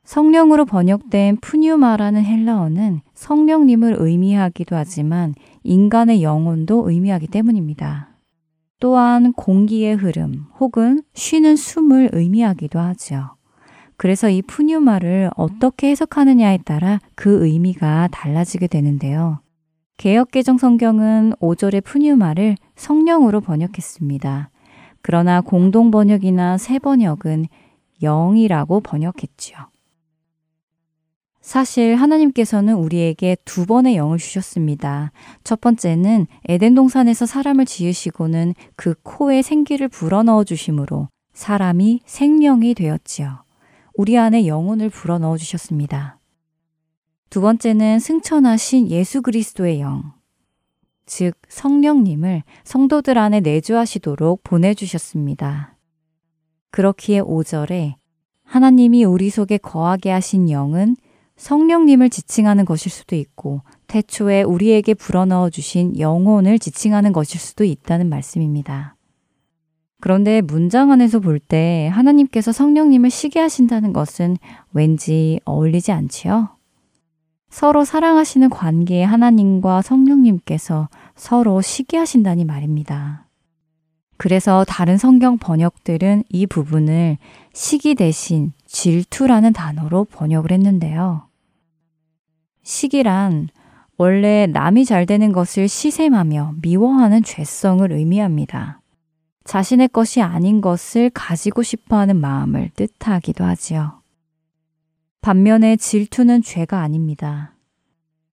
성령으로 0.04 0.64
번역된 0.64 1.38
푸뉴마라는 1.38 2.24
헬라어는 2.24 3.00
성령님을 3.14 3.96
의미하기도 3.98 4.76
하지만 4.76 5.34
인간의 5.64 6.22
영혼도 6.22 6.88
의미하기 6.88 7.26
때문입니다. 7.26 8.10
또한 8.78 9.32
공기의 9.32 9.96
흐름 9.96 10.46
혹은 10.60 11.02
쉬는 11.14 11.56
숨을 11.56 12.10
의미하기도 12.12 12.78
하죠. 12.78 13.39
그래서 14.00 14.30
이 14.30 14.40
푸뉴마를 14.40 15.28
어떻게 15.36 15.90
해석하느냐에 15.90 16.60
따라 16.64 17.00
그 17.14 17.44
의미가 17.44 18.08
달라지게 18.10 18.66
되는데요. 18.66 19.40
개혁개정 19.98 20.56
성경은 20.56 21.34
5절의 21.38 21.84
푸뉴마를 21.84 22.56
성령으로 22.76 23.42
번역했습니다. 23.42 24.48
그러나 25.02 25.42
공동 25.42 25.90
번역이나 25.90 26.56
새 26.56 26.78
번역은 26.78 27.44
영이라고 28.02 28.80
번역했지요. 28.80 29.58
사실 31.42 31.94
하나님께서는 31.96 32.76
우리에게 32.76 33.36
두 33.44 33.66
번의 33.66 33.96
영을 33.96 34.16
주셨습니다. 34.16 35.12
첫 35.44 35.60
번째는 35.60 36.26
에덴 36.48 36.74
동산에서 36.74 37.26
사람을 37.26 37.66
지으시고는 37.66 38.54
그 38.76 38.94
코에 39.02 39.42
생기를 39.42 39.88
불어넣어 39.88 40.44
주심으로 40.44 41.08
사람이 41.34 42.00
생명이 42.06 42.72
되었지요. 42.72 43.49
우리 44.00 44.16
안에 44.16 44.46
영혼을 44.46 44.88
불어넣어 44.88 45.36
주셨습니다. 45.36 46.18
두 47.28 47.42
번째는 47.42 47.98
승천하신 47.98 48.88
예수 48.88 49.20
그리스도의 49.20 49.82
영, 49.82 50.14
즉 51.04 51.34
성령님을 51.50 52.42
성도들 52.64 53.18
안에 53.18 53.40
내주하시도록 53.40 54.42
보내주셨습니다. 54.42 55.76
그렇기에 56.70 57.20
5절에 57.20 57.96
하나님이 58.42 59.04
우리 59.04 59.28
속에 59.28 59.58
거하게 59.58 60.12
하신 60.12 60.48
영은 60.48 60.96
성령님을 61.36 62.08
지칭하는 62.08 62.64
것일 62.64 62.90
수도 62.90 63.16
있고 63.16 63.60
태초에 63.86 64.44
우리에게 64.44 64.94
불어넣어 64.94 65.50
주신 65.50 65.98
영혼을 65.98 66.58
지칭하는 66.58 67.12
것일 67.12 67.38
수도 67.38 67.64
있다는 67.64 68.08
말씀입니다. 68.08 68.96
그런데 70.00 70.40
문장 70.40 70.90
안에서 70.90 71.20
볼 71.20 71.38
때 71.38 71.88
하나님께서 71.92 72.52
성령님을 72.52 73.10
시게 73.10 73.40
하신다는 73.40 73.92
것은 73.92 74.36
왠지 74.72 75.40
어울리지 75.44 75.92
않지요? 75.92 76.50
서로 77.50 77.84
사랑하시는 77.84 78.48
관계에 78.50 79.02
하나님과 79.02 79.82
성령님께서 79.82 80.88
서로 81.16 81.60
시기하신다니 81.60 82.44
말입니다. 82.44 83.26
그래서 84.16 84.64
다른 84.68 84.98
성경 84.98 85.38
번역들은 85.38 86.24
이 86.28 86.46
부분을 86.46 87.18
시기 87.52 87.94
대신 87.94 88.52
질투라는 88.66 89.52
단어로 89.52 90.04
번역을 90.04 90.52
했는데요. 90.52 91.26
시기란 92.62 93.48
원래 93.96 94.46
남이 94.46 94.84
잘 94.84 95.06
되는 95.06 95.32
것을 95.32 95.68
시샘하며 95.68 96.54
미워하는 96.62 97.22
죄성을 97.22 97.90
의미합니다. 97.90 98.79
자신의 99.44 99.88
것이 99.88 100.20
아닌 100.20 100.60
것을 100.60 101.10
가지고 101.10 101.62
싶어 101.62 101.96
하는 101.96 102.20
마음을 102.20 102.70
뜻하기도 102.74 103.44
하지요. 103.44 104.00
반면에 105.22 105.76
질투는 105.76 106.42
죄가 106.42 106.80
아닙니다. 106.80 107.54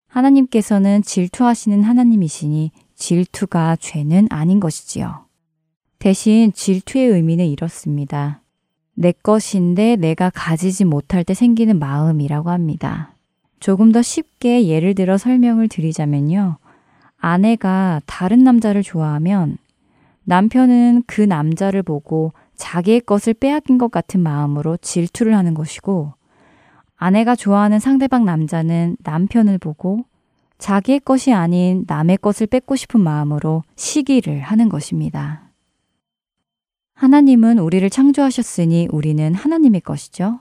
하나님께서는 0.09 1.03
질투하시는 1.03 1.83
하나님이시니 1.83 2.71
질투가 2.95 3.77
죄는 3.77 4.29
아닌 4.31 4.61
것이지요. 4.61 5.27
대신 5.99 6.53
질투의 6.53 7.09
의미는 7.09 7.47
이렇습니다. 7.47 8.43
내 8.95 9.13
것인데 9.13 9.97
내가 9.97 10.31
가지지 10.31 10.85
못할 10.85 11.23
때 11.25 11.35
생기는 11.35 11.79
마음이라고 11.79 12.51
합니다. 12.51 13.15
조금 13.61 13.93
더 13.93 14.01
쉽게 14.01 14.67
예를 14.67 14.95
들어 14.95 15.19
설명을 15.19 15.69
드리자면요. 15.69 16.59
아내가 17.19 18.01
다른 18.07 18.45
남자를 18.45 18.83
좋아하면 18.83 19.59
남편은 20.27 21.05
그 21.07 21.21
남자를 21.21 21.83
보고 21.83 22.33
자기의 22.57 23.01
것을 23.01 23.33
빼앗긴 23.33 23.79
것 23.79 23.91
같은 23.91 24.21
마음으로 24.21 24.77
질투를 24.79 25.37
하는 25.37 25.55
것이고 25.55 26.15
아내가 26.97 27.37
좋아하는 27.37 27.79
상대방 27.79 28.25
남자는 28.25 28.97
남편을 29.01 29.59
보고 29.59 30.05
자기의 30.59 31.01
것이 31.01 31.33
아닌 31.33 31.85
남의 31.87 32.19
것을 32.19 32.49
뺏고 32.49 32.75
싶은 32.75 33.01
마음으로 33.01 33.63
시기를 33.77 34.41
하는 34.41 34.69
것입니다. 34.69 35.53
하나님은 36.95 37.59
우리를 37.59 37.89
창조하셨으니 37.89 38.89
우리는 38.91 39.35
하나님의 39.35 39.83
것이죠. 39.83 40.41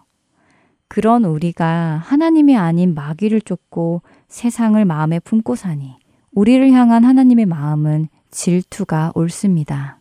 그런 0.88 1.26
우리가 1.26 2.02
하나님이 2.04 2.56
아닌 2.58 2.96
마귀를 2.96 3.42
쫓고 3.42 4.02
세상을 4.30 4.84
마음에 4.86 5.20
품고 5.20 5.56
사니 5.56 5.98
우리를 6.32 6.72
향한 6.72 7.04
하나님의 7.04 7.46
마음은 7.46 8.08
질투가 8.36 9.14
옳습니다. 9.16 10.00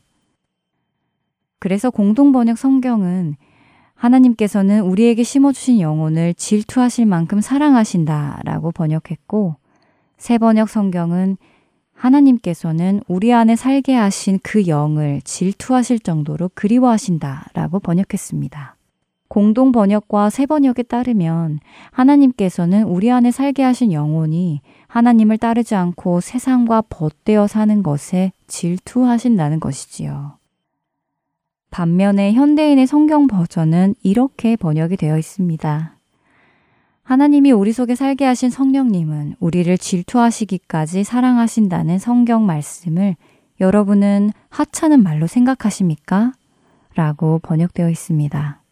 그래서 1.61 1.91
공동번역 1.91 2.59
성경은 2.59 3.37
하나님께서는 3.95 4.81
우리에게 4.83 5.23
심어주신 5.23 5.81
영혼을 5.81 6.35
질투하실 6.35 7.07
만큼 7.07 7.41
사랑하신다 7.41 8.41
라고 8.45 8.73
번역했고, 8.73 9.55
새번역 10.19 10.69
성경은 10.69 11.37
하나님께서는 11.95 13.03
우리 13.07 13.33
안에 13.33 13.55
살게 13.55 13.95
하신 13.95 14.41
그 14.43 14.67
영을 14.67 15.21
질투하실 15.23 16.01
정도로 16.01 16.51
그리워하신다 16.55 17.51
라고 17.55 17.79
번역했습니다. 17.79 18.77
공동 19.29 19.73
번역과 19.73 20.31
새 20.31 20.45
번역에 20.47 20.83
따르면 20.83 21.61
하나님께서는 21.93 22.85
우리 22.85 23.11
안에 23.11 23.31
살게 23.31 23.63
하신 23.63 23.93
영혼이 23.93 24.61
하나님을 24.95 25.39
따르지 25.39 25.75
않고 25.75 26.21
세상과 26.21 26.85
벗되어 26.89 27.49
사는 27.49 27.83
것에 27.83 28.31
질투하신다는 28.47 29.59
것이지요. 29.59 30.39
반면에 31.73 32.33
현대인의 32.33 32.87
성경 32.87 33.27
버전은 33.27 33.97
이렇게 34.05 34.55
번역이 34.55 34.97
되어 34.97 35.19
있습니다. 35.19 35.97
하나님이 37.03 37.51
우리 37.51 37.73
속에 37.73 37.97
살게 37.97 38.25
하신 38.25 38.51
성령님은 38.51 39.35
우리를 39.41 39.77
질투하시기까지 39.77 41.03
사랑하신다는 41.03 41.99
성경 41.99 42.47
말씀을 42.47 43.17
여러분은 43.59 44.31
하찮은 44.49 45.03
말로 45.03 45.27
생각하십니까? 45.27 46.35
라고 46.95 47.41
번역되어 47.41 47.91
있습니다. 47.91 48.63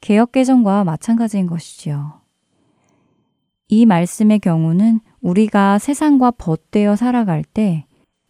개혁개정과 0.00 0.82
마찬가지인 0.82 1.46
것이지요. 1.46 2.23
이 3.68 3.86
말씀의 3.86 4.40
경우는 4.40 5.00
우리가 5.20 5.78
세상과 5.78 6.32
벗되어 6.32 6.96
살아갈 6.96 7.44
때 7.44 7.86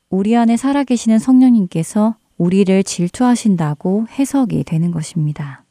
우리 0.08 0.36
안에 0.36 0.56
살아계시는 0.56 1.18
성령님께서 1.18 2.16
우리를 2.38 2.82
질투하신다고 2.84 4.06
해석이 4.10 4.64
되는 4.64 4.90
것입니다. 4.90 5.64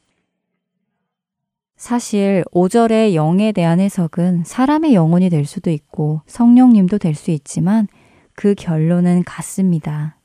사실 1.75 2.43
5절의 2.53 3.13
영에 3.13 3.51
대한 3.51 3.79
해석은 3.79 4.43
사람의 4.45 4.93
영혼이 4.93 5.29
될 5.29 5.45
수도 5.45 5.69
있고 5.69 6.21
성령님도 6.27 6.97
될 6.97 7.15
수 7.15 7.31
있지만 7.31 7.87
그 8.35 8.55
결론은 8.55 9.23
같습니다. 9.23 10.17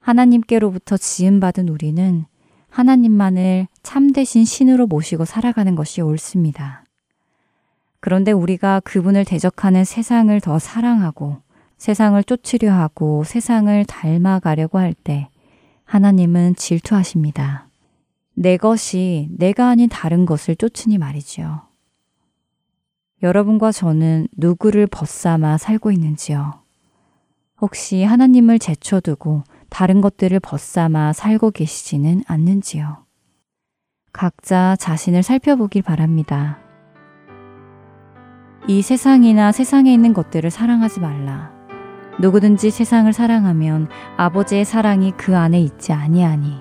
하나님께로부터 0.00 0.96
지음받은 0.96 1.68
우리는 1.68 2.24
하나님만을 2.68 3.66
참되신 3.82 4.44
신으로 4.44 4.86
모시고 4.86 5.24
살아가는 5.24 5.74
것이 5.74 6.00
옳습니다. 6.00 6.79
그런데 8.00 8.32
우리가 8.32 8.80
그분을 8.80 9.24
대적하는 9.24 9.84
세상을 9.84 10.38
더 10.40 10.58
사랑하고 10.58 11.38
세상을 11.78 12.22
쫓으려 12.24 12.72
하고 12.72 13.24
세상을 13.24 13.84
닮아가려고 13.84 14.78
할 14.78 14.94
때 14.94 15.28
하나님은 15.84 16.54
질투하십니다. 16.54 17.68
내 18.34 18.56
것이 18.56 19.28
내가 19.36 19.68
아닌 19.68 19.88
다른 19.88 20.24
것을 20.24 20.54
쫓으니 20.54 20.98
말이지요. 20.98 21.62
여러분과 23.22 23.72
저는 23.72 24.28
누구를 24.36 24.86
벗삼아 24.86 25.58
살고 25.58 25.90
있는지요? 25.90 26.62
혹시 27.60 28.04
하나님을 28.04 28.60
제쳐두고 28.60 29.42
다른 29.68 30.00
것들을 30.00 30.38
벗삼아 30.40 31.12
살고 31.12 31.50
계시지는 31.50 32.22
않는지요? 32.26 33.04
각자 34.12 34.76
자신을 34.78 35.22
살펴보길 35.24 35.82
바랍니다. 35.82 36.69
이 38.70 38.82
세상이나 38.82 39.50
세상에 39.50 39.92
있는 39.92 40.14
것들을 40.14 40.48
사랑하지 40.48 41.00
말라. 41.00 41.50
누구든지 42.20 42.70
세상을 42.70 43.12
사랑하면 43.12 43.88
아버지의 44.16 44.64
사랑이 44.64 45.10
그 45.16 45.36
안에 45.36 45.60
있지 45.60 45.92
아니하니 45.92 46.54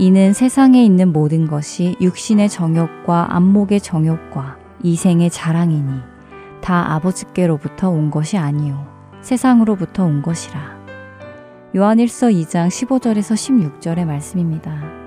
이는 0.00 0.32
세상에 0.32 0.84
있는 0.84 1.12
모든 1.12 1.46
것이 1.46 1.94
육신의 2.00 2.48
정욕과 2.48 3.36
안목의 3.36 3.80
정욕과 3.80 4.58
이생의 4.82 5.30
자랑이니 5.30 6.00
다 6.60 6.94
아버지께로부터 6.94 7.88
온 7.88 8.10
것이 8.10 8.36
아니요 8.36 8.88
세상으로부터 9.20 10.06
온 10.06 10.22
것이라. 10.22 10.76
요한일서 11.76 12.30
2장 12.30 12.66
15절에서 12.66 13.36
16절의 13.78 14.06
말씀입니다. 14.06 14.97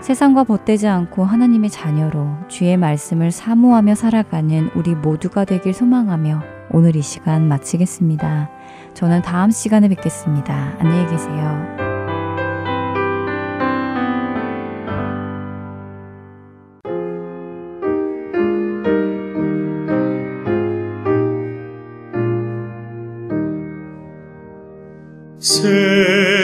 세상과 0.00 0.44
벗되지 0.44 0.86
않고 0.86 1.24
하나님의 1.24 1.70
자녀로 1.70 2.28
주의 2.48 2.76
말씀을 2.76 3.30
사모하며 3.30 3.94
살아가는 3.94 4.70
우리 4.74 4.94
모두가 4.94 5.44
되길 5.44 5.74
소망하며 5.74 6.42
오늘 6.70 6.96
이 6.96 7.02
시간 7.02 7.48
마치겠습니다. 7.48 8.50
저는 8.94 9.22
다음 9.22 9.50
시간에 9.50 9.88
뵙겠습니다. 9.88 10.76
안녕히 10.78 11.06
계세요. 11.10 11.88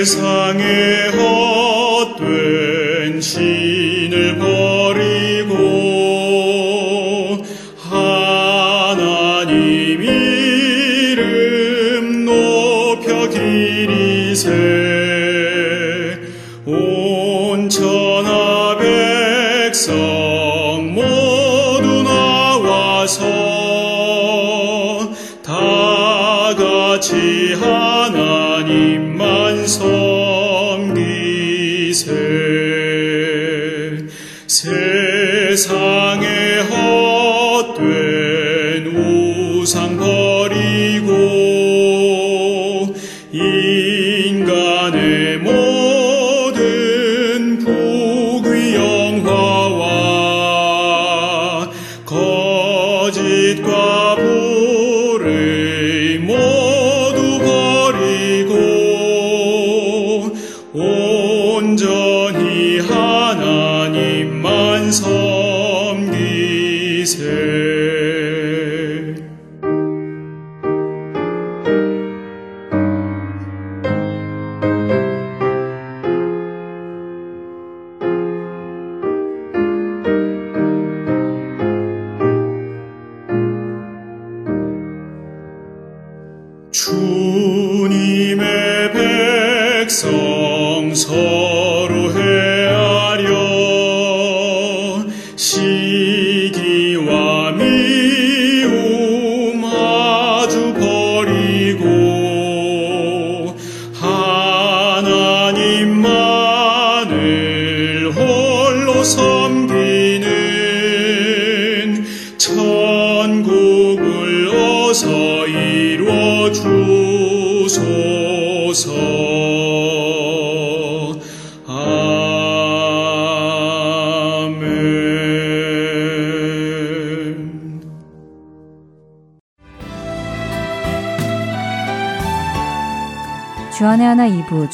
세상에 0.05 1.13
헛 3.24 3.63
거짓과 53.05 54.03